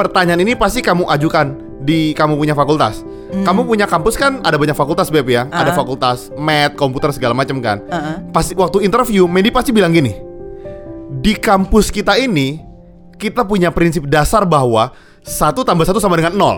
pertanyaan 0.00 0.40
ini 0.40 0.56
pasti 0.56 0.80
kamu 0.80 1.04
ajukan 1.04 1.69
di 1.90 2.14
kamu 2.14 2.38
punya 2.38 2.54
fakultas. 2.54 3.02
Kamu 3.30 3.66
punya 3.66 3.90
kampus 3.90 4.14
kan 4.14 4.38
ada 4.46 4.54
banyak 4.54 4.78
fakultas 4.78 5.10
beb 5.10 5.26
ya. 5.26 5.50
Ada 5.50 5.74
Ah. 5.74 5.76
fakultas 5.76 6.30
math, 6.38 6.78
komputer 6.78 7.10
segala 7.10 7.34
macam 7.34 7.58
kan. 7.58 7.82
Uh-uh. 7.82 8.30
Pasti 8.30 8.54
waktu 8.54 8.86
interview 8.86 9.26
Mandy 9.26 9.50
pasti 9.50 9.74
bilang 9.74 9.90
gini. 9.90 10.14
Di 11.18 11.34
kampus 11.34 11.90
kita 11.90 12.14
ini 12.14 12.62
kita 13.18 13.42
punya 13.42 13.74
prinsip 13.74 14.06
dasar 14.06 14.46
bahwa 14.46 14.94
satu 15.20 15.66
tambah 15.66 15.82
satu 15.82 15.98
sama 15.98 16.14
dengan 16.14 16.38
nol. 16.38 16.56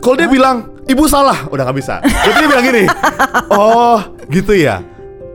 Kalau 0.00 0.16
dia 0.16 0.30
bilang 0.30 0.80
ibu 0.88 1.04
salah, 1.04 1.44
udah 1.50 1.66
nggak 1.68 1.78
bisa. 1.78 2.00
Jadi 2.00 2.34
dia 2.40 2.48
bilang 2.48 2.64
gini, 2.64 2.84
oh 3.52 4.00
gitu 4.32 4.56
ya. 4.56 4.80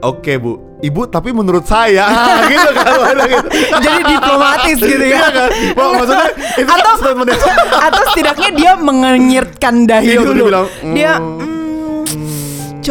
Oke 0.01 0.41
bu, 0.41 0.57
ibu 0.85 1.01
tapi 1.05 1.29
menurut 1.29 1.63
saya 1.63 2.05
gitu 2.51 2.69
kan. 2.71 3.15
gitu. 3.19 3.47
Jadi 3.75 4.01
diplomatis 4.07 4.77
gitu 4.77 5.03
ya. 5.03 5.15
Iya 5.15 5.27
kan? 5.27 5.49
Wah, 5.73 5.89
maksudnya 5.95 6.27
itu 6.55 6.71
atau 6.71 6.93
atau 7.81 8.01
setidaknya 8.07 8.49
dia 8.51 8.71
mengenyirkan 8.77 9.75
dahi 9.83 10.07
Iya, 10.07 10.19
dulu. 10.21 10.31
dia 10.31 10.45
bilang, 10.45 10.65
dia 10.91 11.11
"Hmm, 11.15 11.35
"Hmm, 11.35 11.54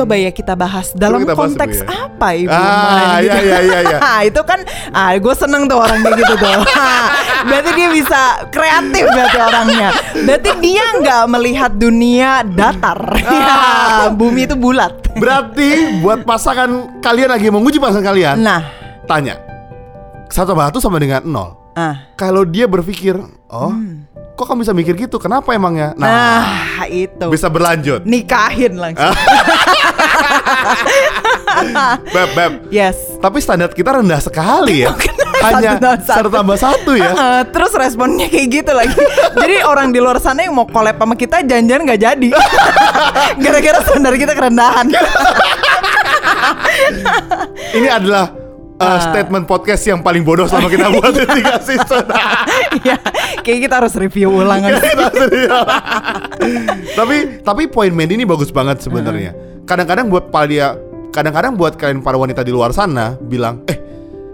coba 0.00 0.14
ya 0.18 0.30
kita 0.35 0.54
bahas 0.59 0.90
dalam 0.92 1.22
kita 1.22 1.35
bahas 1.35 1.40
konteks 1.54 1.76
ya." 1.80 1.87
apa 2.11 2.28
ibu? 2.35 2.50
Ah, 2.50 2.62
main 2.83 3.22
iya, 3.22 3.37
iya, 3.38 3.59
iya, 3.62 3.78
iya. 3.87 3.98
itu 4.30 4.40
kan 4.42 4.61
ah 4.90 5.14
gue 5.14 5.35
seneng 5.35 5.70
tuh 5.70 5.78
orang 5.78 6.02
kayak 6.02 6.16
gitu 6.20 6.35
tuh. 6.35 6.59
Berarti 7.48 7.70
dia 7.76 7.88
bisa 7.92 8.20
kreatif 8.48 9.04
berarti 9.04 9.37
orangnya. 9.37 9.88
Berarti 10.16 10.50
dia 10.64 10.85
nggak 10.96 11.22
melihat 11.28 11.72
dunia 11.76 12.40
datar. 12.44 13.00
Ya 13.35 14.09
bumi 14.09 14.48
itu 14.48 14.57
bulat. 14.57 14.94
Berarti 15.18 16.00
buat 16.00 16.24
pasangan 16.24 17.00
kalian 17.04 17.28
lagi 17.28 17.52
menguji 17.52 17.76
pasangan 17.76 18.07
kalian, 18.14 18.37
nah. 18.40 18.62
tanya 19.04 19.37
satu 20.35 20.57
satu 20.57 20.78
sama 20.80 20.98
dengan 20.98 21.22
nol. 21.22 21.50
ah. 21.76 22.11
Kalau 22.18 22.42
dia 22.42 22.66
berpikir, 22.66 23.14
oh, 23.50 23.72
kok 24.35 24.44
kamu 24.44 24.66
bisa 24.66 24.75
mikir 24.75 24.94
gitu? 24.99 25.16
Kenapa 25.16 25.55
emangnya? 25.55 25.94
Nah, 25.94 26.11
nah 26.42 26.87
itu 26.90 27.27
bisa 27.31 27.47
berlanjut. 27.47 28.03
nikahin 28.03 28.75
langsung 28.75 29.14
Beb, 32.11 32.29
beb. 32.35 32.53
yes 32.68 32.99
Tapi 33.23 33.38
standar 33.38 33.70
kita 33.70 33.94
rendah 33.94 34.18
sekali 34.18 34.83
ya. 34.83 34.90
Hanya 35.44 35.77
Satu 36.01 36.33
tambah 36.33 36.57
satu. 36.57 36.97
ya. 36.97 37.12
Heeh, 37.12 37.40
terus 37.55 37.73
responnya 37.75 38.27
kayak 38.27 38.49
gitu 38.51 38.73
lagi. 38.73 38.97
Jadi 39.37 39.61
orang 39.62 39.92
di 39.92 40.01
luar 40.01 40.16
sana 40.18 40.42
yang 40.42 40.57
mau 40.57 40.64
collab 40.64 40.97
sama 40.97 41.14
kita 41.14 41.44
janjian 41.44 41.85
nggak 41.85 42.01
jadi. 42.01 42.29
Gara-gara 43.38 43.79
standar 43.85 44.14
kita 44.16 44.33
kerendahan. 44.33 44.88
Ini 47.73 47.88
adalah 47.92 48.43
uh, 48.87 49.01
statement 49.01 49.44
podcast 49.44 49.83
yang 49.85 50.01
paling 50.01 50.20
bodoh 50.20 50.44
selama 50.44 50.68
kita 50.68 50.87
buat 50.88 51.12
tiga 51.37 51.57
season. 51.59 52.05
Iya, 52.81 52.97
kayak 53.40 53.59
kita 53.64 53.75
harus 53.81 53.94
review 53.94 54.29
ulang. 54.31 54.61
Tapi 56.94 57.16
tapi 57.40 57.62
poin 57.66 57.90
Mandy 57.90 58.16
ini 58.16 58.27
bagus 58.27 58.51
banget 58.51 58.81
sebenarnya. 58.81 59.33
Kadang-kadang 59.64 60.09
buat 60.09 60.29
dia 60.47 60.77
kadang-kadang 61.11 61.55
buat 61.55 61.79
kalian 61.79 62.03
para 62.03 62.18
wanita 62.18 62.42
di 62.42 62.51
luar 62.51 62.75
sana 62.75 63.14
bilang, 63.16 63.62
"Eh, 63.64 63.79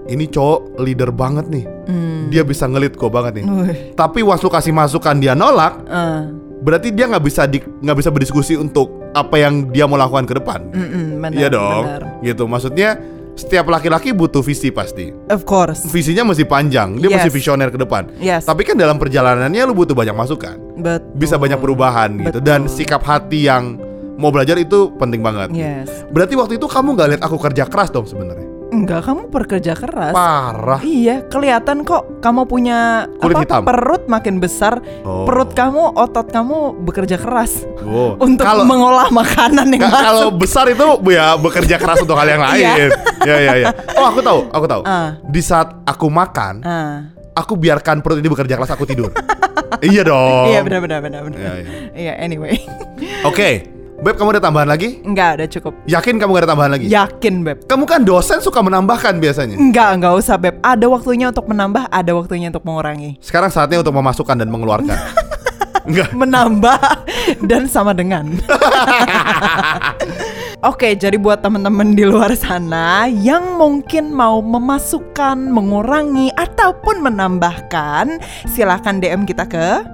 ini 0.08 0.26
cowok 0.26 0.80
leader 0.80 1.10
banget 1.12 1.46
nih. 1.46 1.64
Dia 2.30 2.42
bisa 2.42 2.66
ngelit 2.66 2.96
kok 2.96 3.12
banget 3.12 3.40
nih." 3.40 3.44
Wih, 3.46 3.76
Tapi 3.94 4.24
was 4.24 4.40
lu 4.40 4.48
kasih 4.48 4.72
masukan 4.72 5.16
dia 5.16 5.36
nolak, 5.36 5.84
eh, 5.86 6.20
berarti 6.60 6.90
dia 6.90 7.06
nggak 7.06 7.22
bisa 7.22 7.46
nggak 7.46 7.96
bisa 7.96 8.10
berdiskusi 8.10 8.56
untuk 8.56 8.90
apa 9.10 9.36
yang 9.36 9.68
dia 9.68 9.90
mau 9.90 9.98
lakukan 9.98 10.22
ke 10.22 10.34
depan. 10.38 10.70
mm-mm, 10.70 11.18
benar, 11.18 11.34
Iya 11.34 11.48
dong. 11.50 11.84
benar. 11.84 12.02
Gitu. 12.22 12.42
Maksudnya 12.46 12.88
setiap 13.34 13.70
laki-laki 13.70 14.10
butuh 14.10 14.42
visi 14.42 14.68
pasti. 14.68 15.08
Of 15.28 15.46
course. 15.46 15.86
Visinya 15.86 16.26
mesti 16.26 16.44
panjang, 16.44 16.98
dia 16.98 17.08
mesti 17.08 17.30
Yes. 17.30 17.36
visioner 17.36 17.68
ke 17.70 17.78
depan. 17.78 18.10
Yes. 18.18 18.44
Tapi 18.44 18.66
kan 18.66 18.74
dalam 18.74 18.98
perjalanannya 18.98 19.62
lu 19.64 19.72
butuh 19.72 19.94
banyak 19.94 20.12
masukan 20.12 20.58
Betul. 20.76 21.14
bisa 21.14 21.38
banyak 21.38 21.56
perubahan 21.56 22.18
gitu 22.18 22.38
Betul. 22.40 22.44
dan 22.44 22.60
sikap 22.66 23.00
hati 23.00 23.46
yang 23.46 23.78
mau 24.18 24.28
belajar 24.28 24.58
itu 24.58 24.92
penting 24.98 25.22
banget. 25.22 25.54
Yes. 25.54 25.88
Berarti 26.10 26.34
waktu 26.36 26.58
itu 26.58 26.66
kamu 26.66 26.92
nggak 26.92 27.08
lihat 27.16 27.22
aku 27.22 27.38
kerja 27.38 27.64
keras 27.64 27.88
dong 27.88 28.04
sebenarnya. 28.04 28.49
Enggak, 28.70 29.02
kamu 29.02 29.28
bekerja 29.28 29.74
keras. 29.74 30.14
Parah. 30.14 30.78
Iya, 30.80 31.26
kelihatan 31.26 31.82
kok 31.82 32.20
kamu 32.20 32.46
punya 32.46 33.10
Kulit 33.18 33.34
apa, 33.36 33.42
hitam. 33.42 33.62
perut 33.64 34.02
makin 34.06 34.38
besar. 34.38 34.78
Oh. 35.02 35.26
Perut 35.26 35.50
kamu, 35.50 35.90
otot 35.92 36.26
kamu 36.26 36.78
bekerja 36.80 37.16
keras 37.16 37.66
Oh. 37.80 38.14
untuk 38.16 38.42
kalau 38.42 38.62
mengolah 38.62 39.10
makanan 39.10 39.66
yang 39.68 39.82
masuk. 39.82 40.00
kalau 40.00 40.26
besar 40.30 40.64
itu 40.66 40.86
ya 41.08 41.34
bekerja 41.34 41.76
keras 41.76 41.98
untuk 41.98 42.14
hal 42.14 42.28
yang 42.28 42.42
lain. 42.46 42.62
Iya. 42.62 42.74
ya 43.20 43.36
ya 43.38 43.52
ya. 43.58 43.66
Oh 43.94 44.06
aku 44.06 44.20
tahu, 44.20 44.40
aku 44.48 44.66
tahu. 44.66 44.82
Ah. 44.84 45.18
Di 45.20 45.40
saat 45.40 45.74
aku 45.82 46.06
makan, 46.06 46.62
Ah. 46.62 47.10
aku 47.32 47.54
biarkan 47.54 48.00
perut 48.00 48.18
ini 48.18 48.28
bekerja 48.28 48.54
keras, 48.54 48.70
aku 48.70 48.84
tidur. 48.84 49.10
iya 49.80 50.02
dong. 50.02 50.46
Iya 50.50 50.62
benar 50.62 50.80
benar 50.80 50.98
benar 51.00 51.20
benar. 51.24 51.38
Iya, 51.38 51.52
iya. 51.58 51.70
Iya 51.90 52.12
anyway. 52.20 52.54
Oke, 53.24 53.66
Beb 54.00 54.16
kamu 54.16 54.32
ada 54.32 54.48
tambahan 54.48 54.64
lagi? 54.64 55.04
Enggak 55.04 55.28
ada 55.36 55.44
cukup. 55.44 55.76
Yakin 55.84 56.16
kamu 56.16 56.32
gak 56.32 56.42
ada 56.48 56.50
tambahan 56.56 56.72
lagi? 56.72 56.88
Yakin 56.88 57.44
beb. 57.44 57.68
Kamu 57.68 57.84
kan 57.84 58.00
dosen 58.00 58.40
suka 58.40 58.64
menambahkan 58.64 59.20
biasanya. 59.20 59.60
Enggak 59.60 60.00
enggak 60.00 60.16
usah 60.16 60.40
beb. 60.40 60.56
Ada 60.64 60.88
waktunya 60.88 61.28
untuk 61.28 61.44
menambah, 61.44 61.84
ada 61.92 62.12
waktunya 62.16 62.48
untuk 62.48 62.64
mengurangi. 62.64 63.20
Sekarang 63.20 63.52
saatnya 63.52 63.84
untuk 63.84 63.92
memasukkan 63.92 64.40
dan 64.40 64.48
mengeluarkan. 64.48 64.96
Enggak. 65.88 66.16
Menambah 66.16 66.80
dan 67.44 67.68
sama 67.68 67.92
dengan. 67.92 68.40
Oke, 70.72 70.96
jadi 70.96 71.20
buat 71.20 71.44
teman-teman 71.44 71.92
di 71.92 72.08
luar 72.08 72.32
sana 72.36 73.04
yang 73.04 73.60
mungkin 73.60 74.16
mau 74.16 74.40
memasukkan, 74.40 75.36
mengurangi 75.52 76.32
ataupun 76.40 77.04
menambahkan, 77.04 78.16
silahkan 78.48 78.96
DM 78.96 79.28
kita 79.28 79.44
ke 79.44 79.84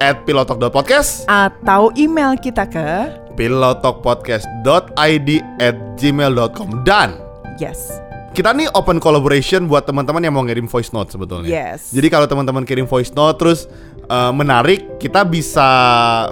At 0.00 0.24
pilotok.podcast 0.24 1.28
atau 1.28 1.92
email 1.92 2.32
kita 2.40 2.64
ke 2.64 3.19
pilotokpodcast.id 3.34 5.30
at 5.58 5.76
gmail.com 5.96 6.68
Dan 6.82 7.14
yes. 7.58 7.98
kita 8.30 8.54
nih 8.54 8.70
open 8.72 8.98
collaboration 8.98 9.66
buat 9.66 9.84
teman-teman 9.84 10.22
yang 10.22 10.34
mau 10.34 10.46
ngirim 10.46 10.70
voice 10.70 10.94
note 10.94 11.10
sebetulnya 11.10 11.50
Yes. 11.50 11.90
Jadi 11.90 12.06
kalau 12.08 12.30
teman-teman 12.30 12.62
kirim 12.62 12.86
voice 12.86 13.10
note 13.12 13.36
terus 13.38 13.66
eh, 14.06 14.32
menarik 14.32 14.96
Kita 15.00 15.26
bisa 15.26 15.68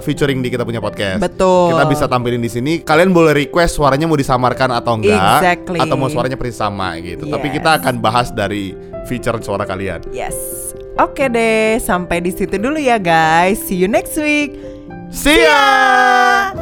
featuring 0.01 0.39
di 0.39 0.47
kita 0.47 0.63
punya 0.63 0.79
podcast 0.79 1.19
Betul. 1.19 1.75
Kita 1.75 1.83
bisa 1.85 2.05
tampilin 2.07 2.39
di 2.39 2.47
sini 2.47 2.79
Kalian 2.81 3.11
boleh 3.11 3.35
request 3.35 3.75
suaranya 3.75 4.07
mau 4.07 4.15
disamarkan 4.15 4.71
atau 4.71 4.95
enggak 4.95 5.43
Exactly. 5.43 5.79
Atau 5.81 5.99
mau 5.99 6.07
suaranya 6.07 6.39
persis 6.39 6.55
sama 6.55 6.95
gitu 6.99 7.27
Tapi 7.27 7.47
Yes. 7.51 7.55
kita 7.59 7.69
akan 7.83 7.95
bahas 7.99 8.31
dari 8.31 8.71
feature 9.05 9.37
suara 9.43 9.67
kalian 9.67 10.07
Yes. 10.15 10.35
Oke 10.99 11.31
deh, 11.31 11.79
sampai 11.79 12.19
di 12.19 12.27
situ 12.35 12.59
dulu 12.59 12.75
ya 12.75 12.99
guys. 12.99 13.55
See 13.63 13.79
you 13.79 13.87
next 13.87 14.19
week. 14.19 14.51
See 15.15 15.47
ya! 15.47 16.59